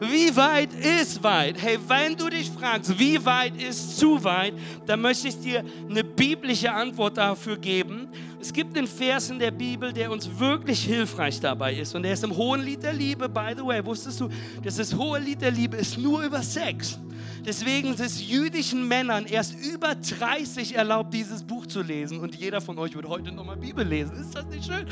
[0.00, 1.60] Wie weit ist weit?
[1.60, 4.54] Hey, wenn du dich fragst, wie weit ist zu weit,
[4.86, 8.08] dann möchte ich dir eine biblische Antwort dafür geben.
[8.40, 11.94] Es gibt einen Vers in der Bibel, der uns wirklich hilfreich dabei ist.
[11.96, 13.28] Und der ist im Hohen Lied der Liebe.
[13.28, 14.28] By the way, wusstest du,
[14.62, 17.00] dass das Hohe Lied der Liebe ist nur über Sex.
[17.44, 22.20] Deswegen ist es jüdischen Männern erst über 30 erlaubt, dieses Buch zu lesen.
[22.20, 24.20] Und jeder von euch wird heute nochmal Bibel lesen.
[24.20, 24.86] Ist das nicht schön?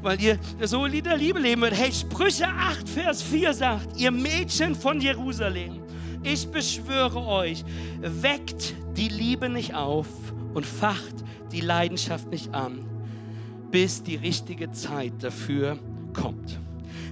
[0.00, 1.74] Weil ihr das Hohe Lied der Liebe leben wird.
[1.74, 5.82] Hey, Sprüche 8, Vers 4 sagt, ihr Mädchen von Jerusalem,
[6.22, 7.64] ich beschwöre euch,
[8.00, 10.06] weckt die Liebe nicht auf
[10.54, 12.91] und facht die Leidenschaft nicht an
[13.72, 15.78] bis die richtige Zeit dafür
[16.12, 16.60] kommt.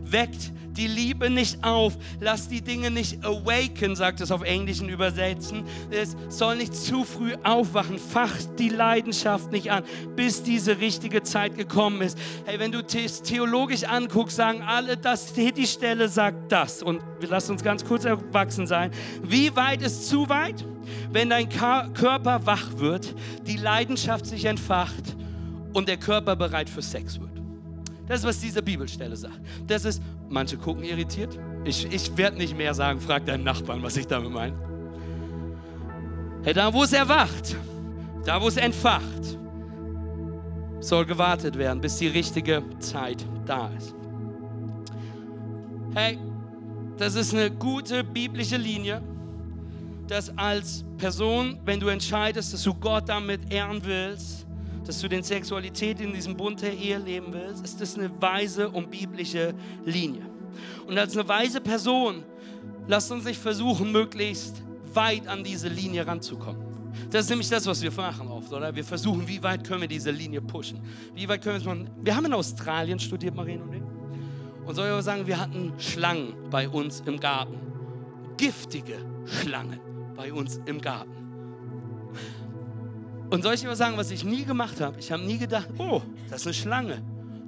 [0.05, 5.65] Weckt die Liebe nicht auf, lasst die Dinge nicht awaken, sagt es auf englischen Übersetzen.
[5.91, 9.85] Es soll nicht zu früh aufwachen, facht die Leidenschaft nicht an,
[10.17, 12.17] bis diese richtige Zeit gekommen ist.
[12.45, 16.83] Hey, wenn du es theologisch anguckst, sagen alle, dass die Stelle sagt das.
[16.83, 18.91] Und wir lassen uns ganz kurz erwachsen sein.
[19.23, 20.65] Wie weit ist zu weit?
[21.13, 23.15] Wenn dein Körper wach wird,
[23.47, 25.17] die Leidenschaft sich entfacht
[25.73, 27.31] und der Körper bereit für Sex wird.
[28.07, 29.41] Das ist, was diese Bibelstelle sagt.
[29.67, 31.39] Das ist, manche gucken irritiert.
[31.65, 34.57] Ich, ich werde nicht mehr sagen, frag deinen Nachbarn, was ich damit meine.
[36.43, 37.55] Hey, da wo es erwacht,
[38.25, 39.39] da wo es entfacht,
[40.81, 43.95] soll gewartet werden, bis die richtige Zeit da ist.
[45.95, 46.19] Hey,
[46.97, 49.03] das ist eine gute biblische Linie,
[50.09, 54.47] dass als Person, wenn du entscheidest, dass du Gott damit ehren willst,
[54.91, 58.69] dass du den Sexualität in diesem Bund der Ehe leben willst, ist das eine weise
[58.69, 60.27] und biblische Linie.
[60.85, 62.25] Und als eine weise Person,
[62.89, 66.61] lasst uns nicht versuchen, möglichst weit an diese Linie ranzukommen.
[67.09, 68.75] Das ist nämlich das, was wir machen oft, oder?
[68.75, 70.81] Wir versuchen, wie weit können wir diese Linie pushen?
[71.15, 71.89] Wie weit können wir es machen?
[72.03, 73.83] Wir haben in Australien studiert, Marien und ich.
[74.67, 77.55] Und soll ich aber sagen, wir hatten Schlangen bei uns im Garten.
[78.37, 79.79] Giftige Schlangen
[80.17, 81.20] bei uns im Garten.
[83.31, 84.99] Und soll ich dir sagen, was ich nie gemacht habe?
[84.99, 87.03] Ich habe nie gedacht, oh, das ist eine Schlange.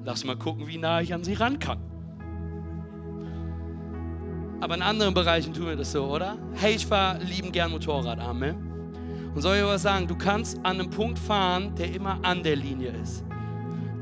[0.04, 1.78] Lass mal gucken, wie nah ich an sie ran kann.
[4.60, 6.38] Aber in anderen Bereichen tun wir das so, oder?
[6.54, 8.54] Hey, ich fahre lieben gern Motorrad, Amen.
[9.34, 12.54] Und soll ich was sagen, du kannst an einem Punkt fahren, der immer an der
[12.54, 13.24] Linie ist.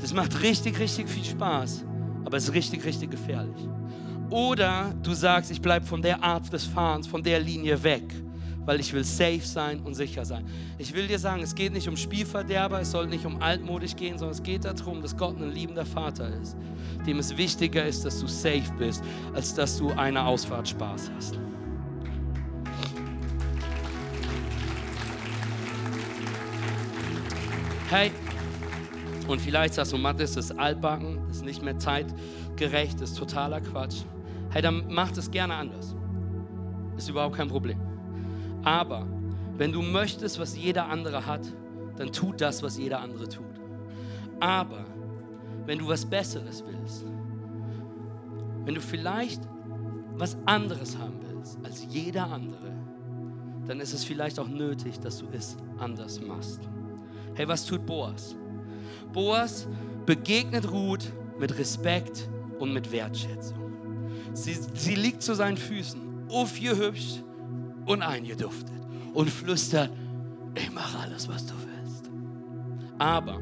[0.00, 1.86] Das macht richtig, richtig viel Spaß,
[2.26, 3.68] aber es ist richtig, richtig gefährlich.
[4.28, 8.04] Oder du sagst, ich bleibe von der Art des Fahrens, von der Linie weg,
[8.70, 10.46] weil ich will safe sein und sicher sein.
[10.78, 14.16] Ich will dir sagen, es geht nicht um Spielverderber, es soll nicht um altmodisch gehen,
[14.16, 16.56] sondern es geht darum, dass Gott ein liebender Vater ist,
[17.04, 19.02] dem es wichtiger ist, dass du safe bist,
[19.34, 21.36] als dass du eine Ausfahrt Spaß hast.
[27.88, 28.12] Hey,
[29.26, 33.18] und vielleicht sagst du, Matt, das ist altbacken, das ist nicht mehr zeitgerecht, das ist
[33.18, 34.02] totaler Quatsch.
[34.50, 35.96] Hey, dann mach das gerne anders.
[36.96, 37.89] Ist überhaupt kein Problem.
[38.62, 39.06] Aber
[39.56, 41.42] wenn du möchtest, was jeder andere hat,
[41.96, 43.44] dann tut das, was jeder andere tut.
[44.40, 44.86] Aber
[45.66, 47.04] wenn du was Besseres willst,
[48.64, 49.42] wenn du vielleicht
[50.14, 52.72] was anderes haben willst als jeder andere,
[53.66, 56.60] dann ist es vielleicht auch nötig, dass du es anders machst.
[57.34, 58.36] Hey, was tut Boas?
[59.12, 59.68] Boas
[60.06, 63.58] begegnet Ruth mit Respekt und mit Wertschätzung.
[64.32, 67.22] Sie, sie liegt zu seinen Füßen, aufgehübscht
[67.90, 68.74] und eingeduftet
[69.14, 69.90] und flüstert,
[70.54, 72.10] ich mache alles, was du willst.
[72.98, 73.40] Aber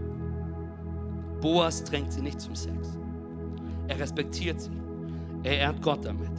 [1.40, 2.96] Boas drängt sie nicht zum Sex.
[3.88, 4.70] Er respektiert sie.
[5.42, 6.30] Er ehrt Gott damit.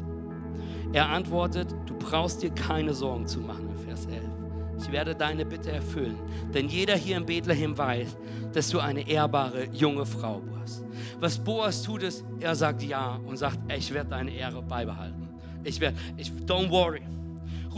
[0.94, 4.40] Er antwortet, du brauchst dir keine Sorgen zu machen in Vers 11
[4.82, 6.18] ich werde deine Bitte erfüllen.
[6.54, 8.16] Denn jeder hier in Bethlehem weiß,
[8.54, 10.84] dass du eine ehrbare junge Frau bist.
[11.20, 15.28] Was Boas tut, ist, er sagt ja und sagt, ich werde deine Ehre beibehalten.
[15.64, 17.02] Ich werde, ich, don't worry.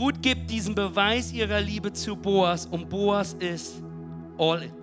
[0.02, 3.80] Ruth gibt diesen Beweis ihrer Liebe zu Boas und Boas ist
[4.36, 4.82] all in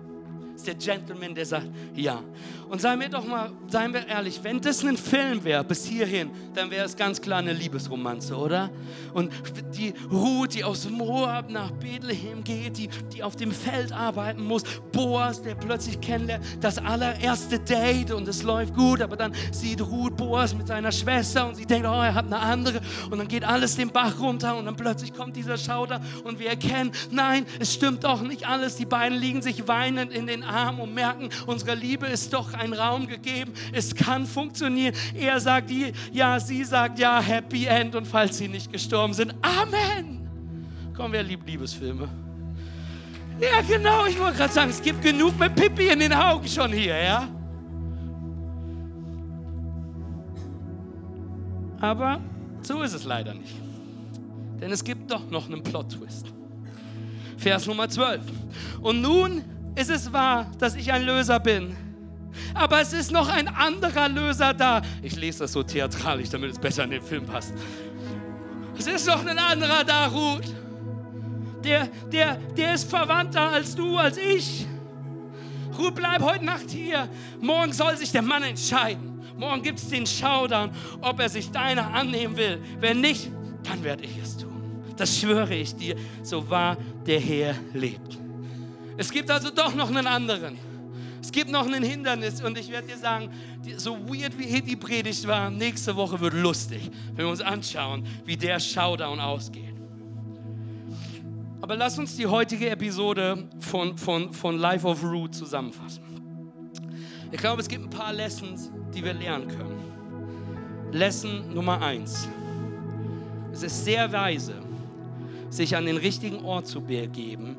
[0.60, 2.22] ist der Gentleman, der sagt, ja.
[2.70, 6.30] Und seien wir doch mal, seien wir ehrlich, wenn das ein Film wäre, bis hierhin,
[6.54, 8.70] dann wäre es ganz klar eine Liebesromanze, oder?
[9.12, 9.32] Und
[9.76, 14.62] die Ruth, die aus Moab nach Bethlehem geht, die, die auf dem Feld arbeiten muss,
[14.92, 20.16] Boas, der plötzlich kennenlernt, das allererste Date und es läuft gut, aber dann sieht Ruth
[20.16, 22.80] Boas mit seiner Schwester und sie denkt, oh, er hat eine andere.
[23.10, 26.50] Und dann geht alles den Bach runter und dann plötzlich kommt dieser Schauder und wir
[26.50, 30.78] erkennen, nein, es stimmt doch nicht alles, die beiden liegen sich weinend in den Arm
[30.78, 33.52] und merken, unsere Liebe ist doch ein Raum gegeben.
[33.72, 34.94] Es kann funktionieren.
[35.14, 35.70] Er sagt
[36.12, 37.94] ja, sie sagt ja, Happy End.
[37.94, 40.28] Und falls sie nicht gestorben sind, Amen.
[40.94, 42.08] Komm, wer liebt Liebesfilme?
[43.40, 44.04] Ja, genau.
[44.06, 47.28] Ich wollte gerade sagen, es gibt genug mit Pippi in den Augen schon hier, ja?
[51.80, 52.20] Aber
[52.60, 53.54] so ist es leider nicht.
[54.60, 56.26] Denn es gibt doch noch einen Plot-Twist.
[57.38, 58.20] Vers Nummer 12.
[58.82, 59.42] Und nun
[59.74, 61.74] ist es wahr, dass ich ein Löser bin.
[62.54, 64.82] Aber es ist noch ein anderer Löser da.
[65.02, 67.54] Ich lese das so theatralisch, damit es besser in den Film passt.
[68.78, 70.54] Es ist noch ein anderer da, Ruth.
[71.64, 74.66] Der, der, der ist verwandter als du, als ich.
[75.76, 77.08] Ruth, bleib heute Nacht hier.
[77.40, 79.22] Morgen soll sich der Mann entscheiden.
[79.36, 82.62] Morgen gibt es den Showdown, ob er sich deiner annehmen will.
[82.78, 83.30] Wenn nicht,
[83.62, 84.84] dann werde ich es tun.
[84.96, 88.18] Das schwöre ich dir, so wahr der Herr lebt.
[88.98, 90.58] Es gibt also doch noch einen anderen.
[91.22, 93.30] Es gibt noch ein Hindernis und ich werde dir sagen,
[93.76, 98.36] so weird wie die Predigt war, nächste Woche wird lustig, wenn wir uns anschauen, wie
[98.36, 99.74] der Showdown ausgeht.
[101.60, 106.02] Aber lass uns die heutige Episode von, von, von Life of Root zusammenfassen.
[107.30, 110.90] Ich glaube, es gibt ein paar Lessons, die wir lernen können.
[110.90, 112.28] Lesson Nummer eins.
[113.52, 114.54] Es ist sehr weise,
[115.50, 117.56] sich an den richtigen Ort zu begeben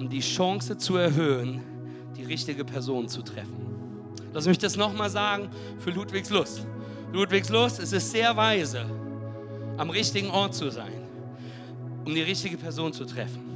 [0.00, 1.60] um die Chance zu erhöhen,
[2.30, 3.66] richtige Person zu treffen.
[4.32, 6.64] Lass mich das nochmal sagen für Ludwigslust.
[7.12, 8.86] Ludwigslust, es ist sehr weise,
[9.76, 11.02] am richtigen Ort zu sein,
[12.04, 13.50] um die richtige Person zu treffen.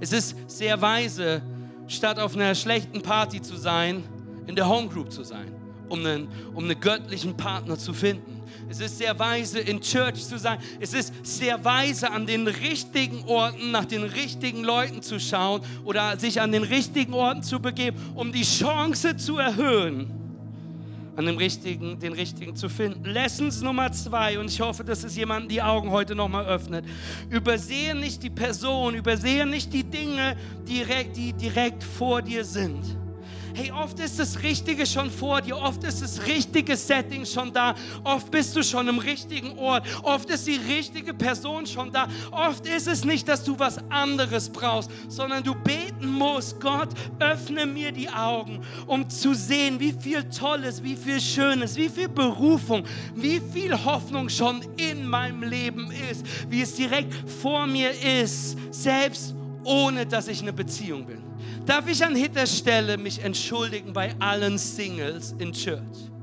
[0.00, 1.40] Es ist sehr weise,
[1.88, 4.02] statt auf einer schlechten Party zu sein,
[4.46, 5.50] in der Homegroup zu sein,
[5.88, 8.33] um einen, um einen göttlichen Partner zu finden.
[8.68, 10.58] Es ist sehr weise, in Church zu sein.
[10.80, 16.18] Es ist sehr weise, an den richtigen Orten nach den richtigen Leuten zu schauen oder
[16.18, 20.10] sich an den richtigen Orten zu begeben, um die Chance zu erhöhen,
[21.16, 23.04] an dem richtigen, den richtigen zu finden.
[23.04, 26.84] Lessons Nummer zwei, und ich hoffe, dass es jemanden die Augen heute nochmal öffnet.
[27.30, 30.36] Übersehe nicht die Person, übersehe nicht die Dinge,
[30.66, 33.03] direkt, die direkt vor dir sind
[33.56, 37.76] Hey, oft ist das Richtige schon vor dir, oft ist das richtige Setting schon da,
[38.02, 42.66] oft bist du schon im richtigen Ort, oft ist die richtige Person schon da, oft
[42.66, 46.88] ist es nicht, dass du was anderes brauchst, sondern du beten musst, Gott,
[47.20, 52.08] öffne mir die Augen, um zu sehen, wie viel Tolles, wie viel Schönes, wie viel
[52.08, 52.82] Berufung,
[53.14, 59.32] wie viel Hoffnung schon in meinem Leben ist, wie es direkt vor mir ist, selbst
[59.62, 61.23] ohne dass ich eine Beziehung bin.
[61.66, 66.13] Darf ich an dieser Stelle mich entschuldigen bei allen Singles in Church?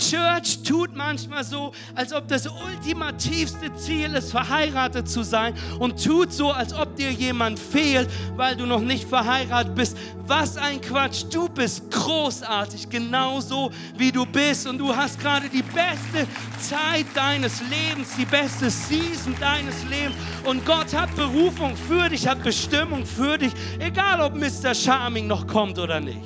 [0.00, 6.32] Church tut manchmal so, als ob das ultimativste Ziel ist, verheiratet zu sein und tut
[6.32, 9.96] so, als ob dir jemand fehlt, weil du noch nicht verheiratet bist.
[10.26, 11.24] Was ein Quatsch.
[11.30, 14.66] Du bist großartig, genauso wie du bist.
[14.66, 16.26] Und du hast gerade die beste
[16.60, 20.14] Zeit deines Lebens, die beste Season deines Lebens.
[20.44, 24.74] Und Gott hat Berufung für dich, hat Bestimmung für dich, egal ob Mr.
[24.74, 26.20] Charming noch kommt oder nicht.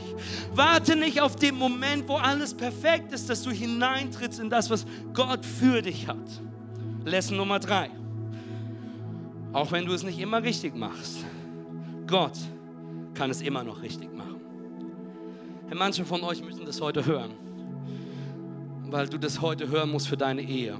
[0.52, 4.86] Warte nicht auf den Moment, wo alles perfekt ist, dass du hineintrittst in das, was
[5.12, 6.16] Gott für dich hat.
[7.04, 7.90] Lesson Nummer drei.
[9.52, 11.24] Auch wenn du es nicht immer richtig machst,
[12.06, 12.36] Gott
[13.14, 14.40] kann es immer noch richtig machen.
[15.68, 17.30] Hey, manche von euch müssen das heute hören,
[18.90, 20.76] weil du das heute hören musst für deine Ehe,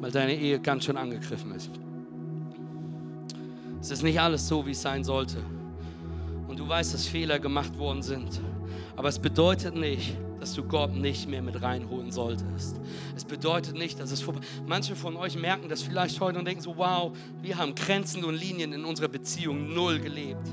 [0.00, 1.70] weil deine Ehe ganz schön angegriffen ist.
[3.80, 5.38] Es ist nicht alles so, wie es sein sollte.
[6.48, 8.40] Und du weißt, dass Fehler gemacht worden sind.
[8.96, 12.80] Aber es bedeutet nicht, dass du Gott nicht mehr mit reinholen solltest.
[13.16, 16.62] Es bedeutet nicht, dass es vorbei Manche von euch merken das vielleicht heute und denken
[16.62, 17.12] so, wow,
[17.42, 20.46] wir haben Grenzen und Linien in unserer Beziehung null gelebt.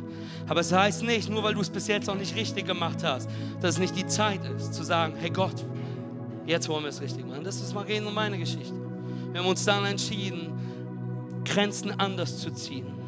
[0.47, 3.29] Aber es heißt nicht, nur weil du es bis jetzt auch nicht richtig gemacht hast,
[3.61, 5.65] dass es nicht die Zeit ist, zu sagen, hey Gott,
[6.45, 7.43] jetzt wollen wir es richtig machen.
[7.43, 8.73] Das ist Marien und meine Geschichte.
[9.31, 10.51] Wir haben uns dann entschieden,
[11.43, 13.02] Grenzen anders zu ziehen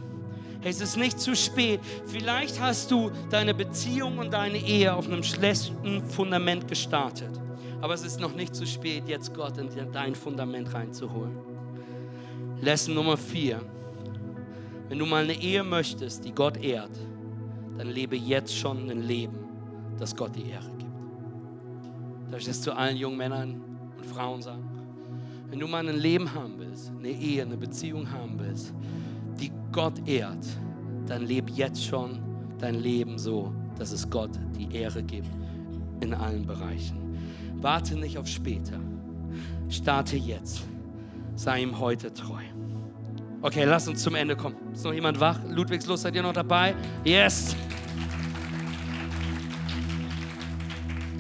[0.66, 1.80] es ist nicht zu spät.
[2.08, 7.40] Vielleicht hast du deine Beziehung und deine Ehe auf einem schlechten Fundament gestartet.
[7.82, 11.38] Aber es ist noch nicht zu spät, jetzt Gott in dein Fundament reinzuholen.
[12.62, 13.62] Lesson Nummer vier.
[14.90, 16.98] Wenn du mal eine Ehe möchtest, die Gott ehrt,
[17.78, 19.38] dann lebe jetzt schon ein Leben,
[20.00, 20.92] das Gott die Ehre gibt.
[22.32, 23.62] Darf ich das zu allen jungen Männern
[23.98, 24.64] und Frauen sagen?
[25.50, 28.74] Wenn du mal ein Leben haben willst, eine Ehe, eine Beziehung haben willst,
[29.40, 30.46] die Gott ehrt,
[31.08, 32.20] dann lebe jetzt schon
[32.60, 35.30] dein Leben so, dass es Gott die Ehre gibt
[36.02, 36.98] in allen Bereichen.
[37.58, 38.80] Warte nicht auf später.
[39.70, 40.62] Starte jetzt.
[41.36, 42.42] Sei ihm heute treu.
[43.42, 44.56] Okay, lass uns zum Ende kommen.
[44.74, 45.40] Ist noch jemand wach?
[45.48, 46.74] Ludwigslust, seid ihr noch dabei?
[47.04, 47.56] Yes!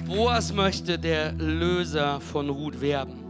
[0.07, 3.24] Boas möchte der Löser von Ruth werden.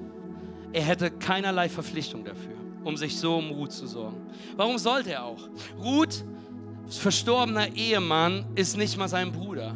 [0.73, 4.17] Er hätte keinerlei Verpflichtung dafür um sich so um Ruth zu sorgen.
[4.55, 5.49] Warum sollte er auch?
[5.77, 6.23] Ruth,
[6.88, 9.75] verstorbener Ehemann, ist nicht mal sein Bruder.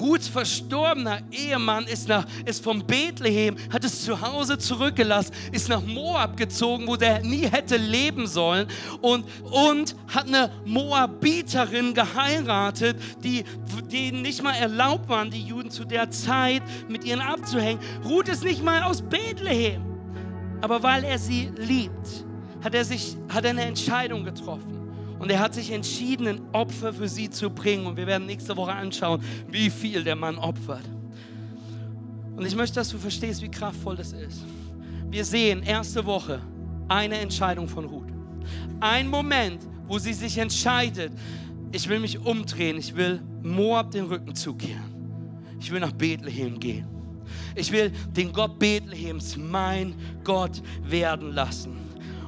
[0.00, 5.82] Ruths verstorbener Ehemann ist, nach, ist von Bethlehem, hat es zu Hause zurückgelassen, ist nach
[5.82, 8.68] Moab gezogen, wo der nie hätte leben sollen
[9.00, 13.44] und, und hat eine Moabiterin geheiratet, die
[13.92, 17.80] denen nicht mal erlaubt waren, die Juden zu der Zeit mit ihnen abzuhängen.
[18.04, 19.82] Ruth ist nicht mal aus Bethlehem,
[20.60, 22.24] aber weil er sie liebt,
[22.64, 24.74] hat er, sich, hat eine Entscheidung getroffen.
[25.18, 27.86] Und er hat sich entschieden, ein Opfer für sie zu bringen.
[27.86, 30.88] Und wir werden nächste Woche anschauen, wie viel der Mann opfert.
[32.34, 34.44] Und ich möchte, dass du verstehst, wie kraftvoll das ist.
[35.10, 36.40] Wir sehen erste Woche
[36.88, 38.08] eine Entscheidung von Ruth.
[38.80, 41.12] Ein Moment, wo sie sich entscheidet,
[41.70, 44.94] ich will mich umdrehen, ich will Moab den Rücken zukehren.
[45.60, 46.86] Ich will nach Bethlehem gehen.
[47.54, 49.94] Ich will den Gott Bethlehems mein
[50.24, 51.83] Gott werden lassen.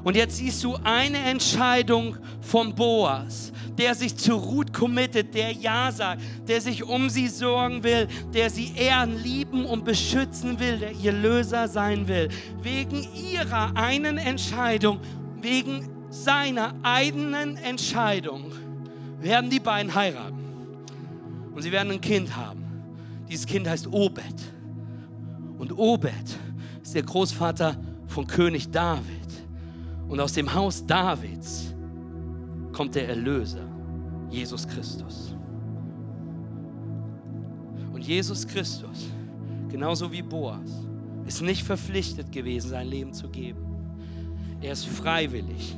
[0.06, 5.90] Und jetzt siehst du eine Entscheidung von Boas, der sich zu Ruth committet, der Ja
[5.90, 10.92] sagt, der sich um sie sorgen will, der sie ehren, lieben und beschützen will, der
[10.92, 12.28] ihr Löser sein will.
[12.62, 15.00] Wegen ihrer einen Entscheidung,
[15.40, 18.52] wegen seiner eigenen Entscheidung
[19.18, 20.38] werden die beiden heiraten.
[21.52, 22.62] Und sie werden ein Kind haben.
[23.28, 24.22] Dieses Kind heißt Obed.
[25.58, 26.38] Und Obed
[26.80, 27.76] ist der Großvater
[28.06, 29.25] von König David.
[30.08, 31.74] Und aus dem Haus Davids
[32.72, 33.66] kommt der Erlöser,
[34.30, 35.34] Jesus Christus.
[37.92, 39.08] Und Jesus Christus,
[39.68, 40.86] genauso wie Boas,
[41.26, 43.64] ist nicht verpflichtet gewesen, sein Leben zu geben.
[44.60, 45.76] Er ist freiwillig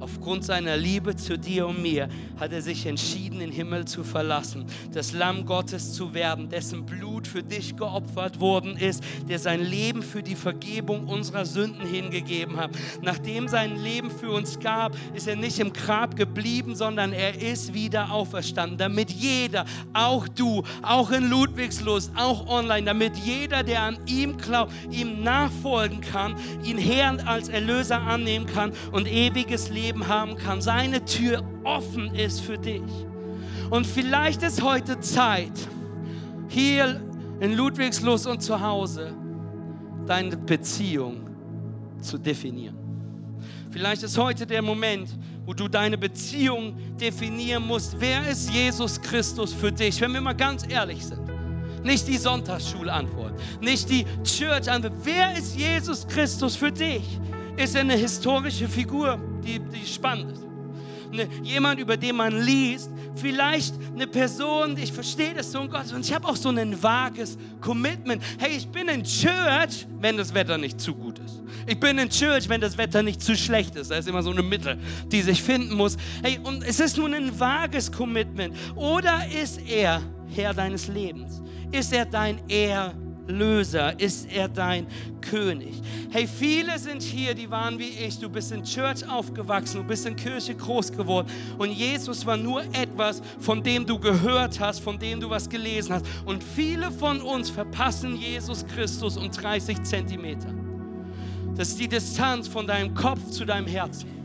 [0.00, 4.64] Aufgrund seiner Liebe zu dir und mir hat er sich entschieden, den Himmel zu verlassen,
[4.92, 10.02] das Lamm Gottes zu werden, dessen Blut für dich geopfert worden ist, der sein Leben
[10.02, 12.70] für die Vergebung unserer Sünden hingegeben hat.
[13.02, 17.74] Nachdem sein Leben für uns gab, ist er nicht im Grab geblieben, sondern er ist
[17.74, 23.98] wieder auferstanden, damit jeder, auch du, auch in Ludwigslust, auch online, damit jeder, der an
[24.06, 30.06] ihm glaubt, ihm nachfolgen kann, ihn Herrn als Erlöser annehmen kann und ewiges Leben Leben
[30.06, 32.82] haben kann, seine Tür offen ist für dich.
[33.70, 35.50] Und vielleicht ist heute Zeit,
[36.48, 37.00] hier
[37.40, 39.12] in Ludwigslust und zu Hause
[40.06, 41.28] deine Beziehung
[42.00, 42.76] zu definieren.
[43.70, 45.08] Vielleicht ist heute der Moment,
[45.44, 47.96] wo du deine Beziehung definieren musst.
[47.98, 50.00] Wer ist Jesus Christus für dich?
[50.00, 51.20] Wenn wir mal ganz ehrlich sind.
[51.82, 54.92] Nicht die Sonntagsschulantwort, nicht die Church-Antwort.
[55.02, 57.18] Wer ist Jesus Christus für dich?
[57.56, 60.46] Ist er eine historische Figur, die, die spannend ist?
[61.12, 65.92] Eine, jemand, über den man liest, vielleicht eine Person, ich verstehe das so und Gott,
[65.92, 68.22] und ich habe auch so ein vages Commitment.
[68.38, 71.42] Hey, ich bin in Church, wenn das Wetter nicht zu gut ist.
[71.66, 73.90] Ich bin in Church, wenn das Wetter nicht zu schlecht ist.
[73.90, 75.96] Da ist immer so eine Mitte, die sich finden muss.
[76.22, 78.54] Hey, und es ist nur ein vages Commitment.
[78.76, 80.02] Oder ist er
[80.34, 81.42] Herr deines Lebens?
[81.72, 82.38] Ist er dein
[83.30, 83.98] Erlöser?
[83.98, 84.86] Ist er dein
[85.20, 85.80] König?
[86.10, 88.18] Hey, viele sind hier, die waren wie ich.
[88.18, 91.28] Du bist in Church aufgewachsen, du bist in Kirche groß geworden.
[91.56, 95.94] Und Jesus war nur etwas, von dem du gehört hast, von dem du was gelesen
[95.94, 96.06] hast.
[96.24, 100.52] Und viele von uns verpassen Jesus Christus um 30 Zentimeter.
[101.56, 104.19] Das ist die Distanz von deinem Kopf zu deinem Herzen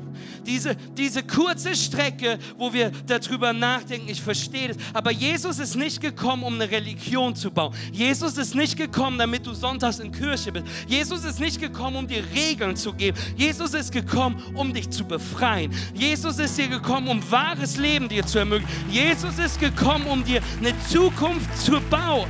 [0.46, 4.78] diese, diese kurze Strecke, wo wir darüber nachdenken, ich verstehe das.
[4.94, 7.74] Aber Jesus ist nicht gekommen, um eine Religion zu bauen.
[7.92, 10.66] Jesus ist nicht gekommen, damit du sonntags in Kirche bist.
[10.88, 13.18] Jesus ist nicht gekommen, um dir Regeln zu geben.
[13.36, 15.74] Jesus ist gekommen, um dich zu befreien.
[15.94, 18.74] Jesus ist hier gekommen, um wahres Leben dir zu ermöglichen.
[18.90, 22.30] Jesus ist gekommen, um dir eine Zukunft zu bauen.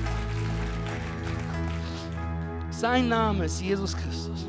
[2.69, 4.47] Sein Name ist Jesus Christus,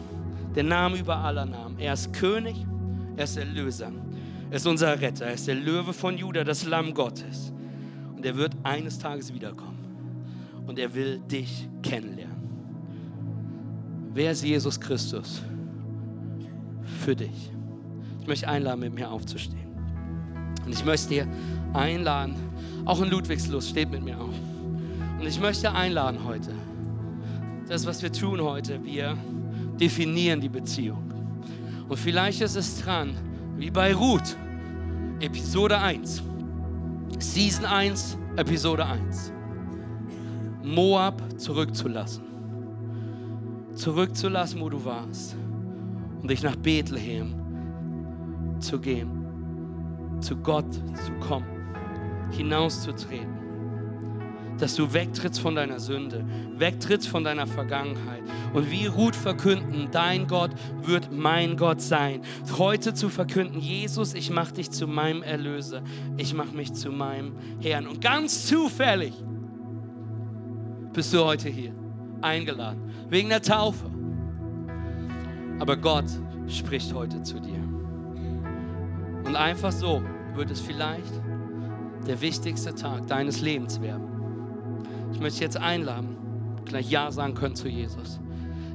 [0.55, 1.79] der Name über aller Namen.
[1.79, 2.57] Er ist König
[3.17, 3.93] er ist Erlöser.
[4.51, 5.27] Er ist unser Retter.
[5.27, 7.53] Er ist der Löwe von Juda, das Lamm Gottes.
[8.15, 9.79] Und er wird eines Tages wiederkommen.
[10.67, 12.37] Und er will dich kennenlernen.
[14.13, 15.43] Wer ist Jesus Christus
[17.01, 17.51] für dich?
[18.21, 19.67] Ich möchte einladen, mit mir aufzustehen.
[20.65, 21.29] Und ich möchte dir
[21.75, 22.35] einladen,
[22.85, 24.35] auch in Ludwigslust, steht mit mir auf.
[25.21, 26.51] Und ich möchte einladen heute,
[27.69, 29.17] das, was wir tun heute, wir
[29.79, 31.06] definieren die Beziehung.
[31.89, 33.15] Und vielleicht ist es dran,
[33.57, 34.37] wie bei Ruth,
[35.21, 36.23] Episode 1,
[37.19, 39.33] Season 1, Episode 1.
[40.63, 42.25] Moab zurückzulassen.
[43.75, 45.37] Zurückzulassen, wo du warst.
[46.23, 47.35] Und dich nach Bethlehem
[48.59, 49.11] zu gehen.
[50.21, 51.47] Zu Gott zu kommen.
[52.33, 53.36] Hinauszutreten
[54.59, 56.25] dass du wegtrittst von deiner Sünde,
[56.57, 60.53] wegtrittst von deiner Vergangenheit und wie Ruth verkünden, dein Gott
[60.83, 62.23] wird mein Gott sein.
[62.57, 65.83] Heute zu verkünden, Jesus, ich mache dich zu meinem Erlöser,
[66.17, 67.87] ich mache mich zu meinem Herrn.
[67.87, 69.15] Und ganz zufällig
[70.93, 71.75] bist du heute hier,
[72.23, 73.91] eingeladen, wegen der Taufe.
[75.59, 76.07] Aber Gott
[76.49, 77.63] spricht heute zu dir.
[79.25, 80.03] Und einfach so
[80.35, 81.13] wird es vielleicht
[82.07, 84.16] der wichtigste Tag deines Lebens werden.
[85.17, 86.15] Ich möchte jetzt einladen,
[86.67, 88.21] gleich Ja sagen können zu Jesus.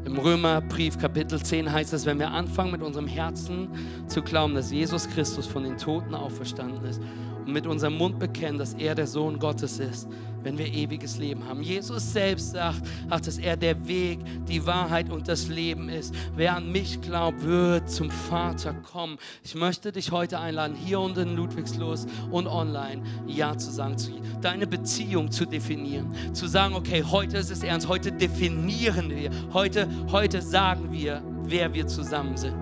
[0.05, 3.69] Im Römerbrief Kapitel 10 heißt es, wenn wir anfangen mit unserem Herzen
[4.07, 6.99] zu glauben, dass Jesus Christus von den Toten auferstanden ist
[7.45, 10.07] und mit unserem Mund bekennen, dass er der Sohn Gottes ist,
[10.43, 11.61] wenn wir ewiges Leben haben.
[11.61, 16.13] Jesus selbst sagt, dass er der Weg, die Wahrheit und das Leben ist.
[16.35, 19.17] Wer an mich glaubt, wird zum Vater kommen.
[19.43, 24.11] Ich möchte dich heute einladen, hier und in Ludwigslos und online Ja zu sagen, zu
[24.41, 29.87] deine Beziehung zu definieren, zu sagen, okay, heute ist es ernst, heute definieren wir, heute,
[30.11, 32.55] heute sagen wir, wer wir zusammen sind.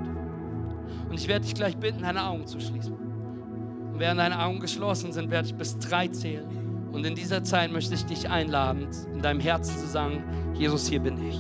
[1.10, 2.99] Und ich werde dich gleich bitten, deine Augen zu schließen.
[4.00, 6.46] Während deine Augen geschlossen sind, werde ich bis drei zählen.
[6.94, 10.24] Und in dieser Zeit möchte ich dich einladen, in deinem Herzen zu sagen,
[10.54, 11.38] Jesus, hier bin ich.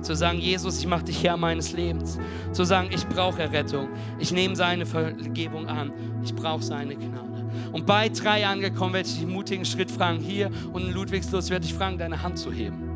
[0.00, 2.18] Zu sagen, Jesus, ich mache dich Herr meines Lebens.
[2.52, 3.88] Zu sagen, ich brauche Errettung.
[4.18, 5.92] Ich nehme seine Vergebung an.
[6.24, 7.46] Ich brauche seine Gnade.
[7.72, 11.66] Und bei drei angekommen werde ich dich mutigen Schritt fragen, hier und in Ludwigslos werde
[11.66, 12.88] ich fragen, deine Hand zu heben.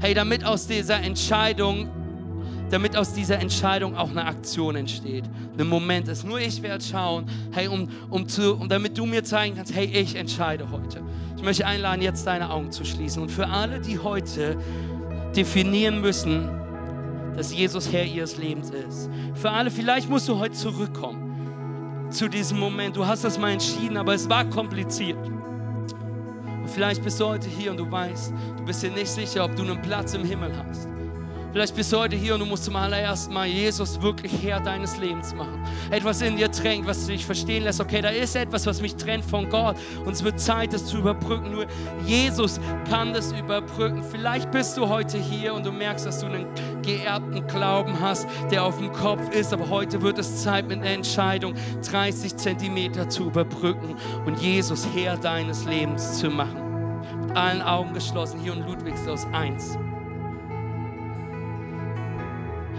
[0.00, 1.88] Hey, damit aus dieser Entscheidung
[2.72, 5.24] damit aus dieser Entscheidung auch eine Aktion entsteht.
[5.58, 6.24] Ein Moment ist.
[6.24, 9.84] Nur ich werde schauen, hey, um, um, zu, um damit du mir zeigen kannst, hey,
[9.84, 11.02] ich entscheide heute.
[11.36, 13.22] Ich möchte einladen, jetzt deine Augen zu schließen.
[13.22, 14.56] Und für alle, die heute
[15.36, 16.48] definieren müssen,
[17.36, 19.10] dass Jesus Herr ihres Lebens ist.
[19.34, 22.96] Für alle, vielleicht musst du heute zurückkommen zu diesem Moment.
[22.96, 25.18] Du hast das mal entschieden, aber es war kompliziert.
[25.26, 29.54] Und vielleicht bist du heute hier und du weißt, du bist dir nicht sicher, ob
[29.56, 30.91] du einen Platz im Himmel hast.
[31.52, 34.96] Vielleicht bist du heute hier und du musst zum allerersten Mal Jesus wirklich Herr deines
[34.96, 35.62] Lebens machen.
[35.90, 39.22] Etwas in dir drängt, was dich verstehen lässt, okay, da ist etwas, was mich trennt
[39.22, 39.76] von Gott
[40.06, 41.50] und es wird Zeit, das zu überbrücken.
[41.50, 41.66] Nur
[42.06, 44.02] Jesus kann das überbrücken.
[44.02, 46.46] Vielleicht bist du heute hier und du merkst, dass du einen
[46.80, 50.88] geerbten Glauben hast, der auf dem Kopf ist, aber heute wird es Zeit mit einer
[50.90, 51.52] Entscheidung,
[51.86, 56.96] 30 Zentimeter zu überbrücken und Jesus Herr deines Lebens zu machen.
[57.20, 59.76] Mit allen Augen geschlossen, hier in Ludwigshaus 1.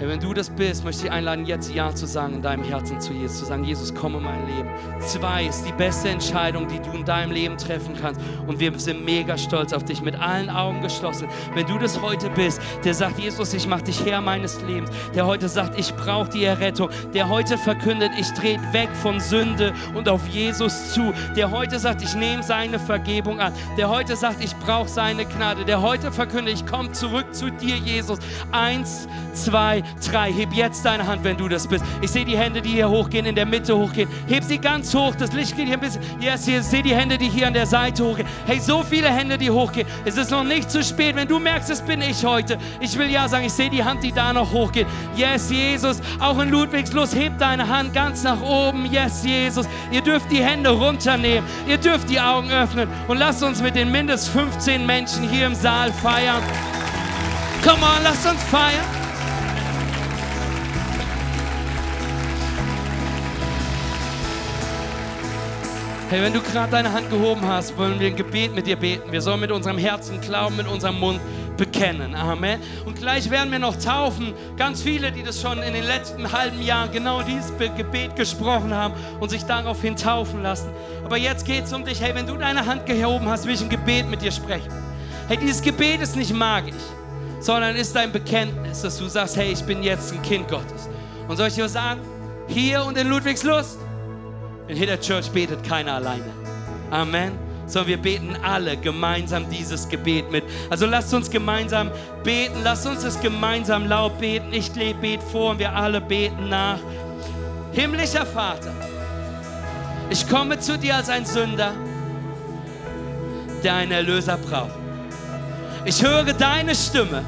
[0.03, 2.99] Hey, wenn du das bist, möchte ich einladen, jetzt Ja zu sagen in deinem Herzen
[2.99, 4.69] zu Jesus, zu sagen, Jesus, komm in mein Leben.
[4.99, 8.19] Zwei ist die beste Entscheidung, die du in deinem Leben treffen kannst.
[8.45, 11.29] Und wir sind mega stolz auf dich, mit allen Augen geschlossen.
[11.53, 15.25] Wenn du das heute bist, der sagt, Jesus, ich mache dich Herr meines Lebens, der
[15.25, 20.09] heute sagt, ich brauche die Errettung, der heute verkündet, ich trete weg von Sünde und
[20.09, 24.53] auf Jesus zu, der heute sagt, ich nehme seine Vergebung an, der heute sagt, ich
[24.57, 28.19] brauche seine Gnade, der heute verkündet, ich komme zurück zu dir, Jesus.
[28.51, 30.31] Eins, zwei, drei.
[30.31, 31.83] Heb jetzt deine Hand, wenn du das bist.
[32.01, 34.09] Ich sehe die Hände, die hier hochgehen, in der Mitte hochgehen.
[34.27, 35.15] Heb sie ganz hoch.
[35.15, 36.01] Das Licht geht hier ein bisschen.
[36.19, 38.27] Yes, ich sehe die Hände, die hier an der Seite hochgehen.
[38.45, 39.87] Hey, so viele Hände, die hochgehen.
[40.05, 41.15] Es ist noch nicht zu spät.
[41.15, 42.57] Wenn du merkst, es bin ich heute.
[42.79, 44.87] Ich will ja sagen, ich sehe die Hand, die da noch hochgeht.
[45.15, 46.01] Yes, Jesus.
[46.19, 48.85] Auch in Ludwigslust, heb deine Hand ganz nach oben.
[48.85, 49.67] Yes, Jesus.
[49.91, 51.47] Ihr dürft die Hände runternehmen.
[51.67, 52.87] Ihr dürft die Augen öffnen.
[53.07, 56.41] Und lasst uns mit den mindestens 15 Menschen hier im Saal feiern.
[57.63, 59.02] Come on, lasst uns feiern.
[66.13, 69.11] Hey, wenn du gerade deine Hand gehoben hast, wollen wir ein Gebet mit dir beten.
[69.11, 71.19] Wir sollen mit unserem Herzen glauben, mit unserem Mund
[71.57, 72.13] bekennen.
[72.13, 72.59] Amen.
[72.85, 74.35] Und gleich werden wir noch taufen.
[74.55, 78.93] Ganz viele, die das schon in den letzten halben Jahren genau dieses Gebet gesprochen haben
[79.21, 80.69] und sich daraufhin taufen lassen.
[81.03, 81.99] Aber jetzt geht es um dich.
[81.99, 84.71] Hey, wenn du deine Hand gehoben hast, will ich ein Gebet mit dir sprechen.
[85.27, 86.75] Hey, dieses Gebet ist nicht magisch,
[87.39, 90.87] sondern ist dein Bekenntnis, dass du sagst, hey, ich bin jetzt ein Kind Gottes.
[91.27, 92.01] Und soll ich dir sagen?
[92.47, 93.79] Hier und in Ludwigslust
[94.73, 96.33] in Hitler Church betet keiner alleine.
[96.89, 97.37] Amen.
[97.67, 100.43] Sondern wir beten alle gemeinsam dieses Gebet mit.
[100.69, 101.91] Also lasst uns gemeinsam
[102.23, 102.55] beten.
[102.63, 104.51] Lasst uns es gemeinsam laut beten.
[104.51, 106.79] Ich bete vor und wir alle beten nach.
[107.71, 108.71] Himmlischer Vater,
[110.09, 111.73] ich komme zu dir als ein Sünder,
[113.63, 114.73] der einen Erlöser braucht.
[115.85, 117.23] Ich höre deine Stimme,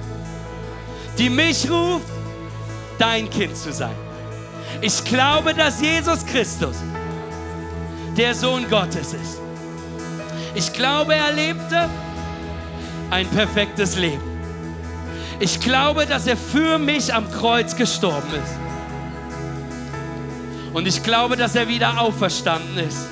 [1.18, 2.06] die mich ruft,
[2.98, 3.96] dein Kind zu sein.
[4.82, 6.78] Ich glaube, dass Jesus Christus
[8.18, 9.40] der Sohn Gottes ist.
[10.54, 11.90] Ich glaube, er lebte
[13.10, 14.24] ein perfektes Leben.
[15.40, 18.56] Ich glaube, dass er für mich am Kreuz gestorben ist.
[20.74, 23.08] Und ich glaube, dass er wieder auferstanden ist,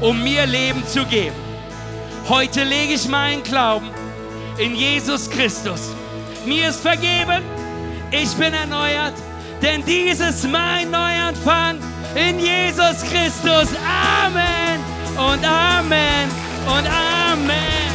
[0.00, 1.36] um mir Leben zu geben.
[2.28, 3.88] Heute lege ich meinen Glauben
[4.58, 5.90] in Jesus Christus.
[6.44, 7.42] Mir ist vergeben,
[8.10, 9.14] ich bin erneuert,
[9.62, 11.78] denn dieses mein Neuanfang
[12.16, 13.68] in Jesus Christus.
[14.24, 14.80] Amen
[15.16, 16.28] und Amen
[16.66, 17.85] und Amen.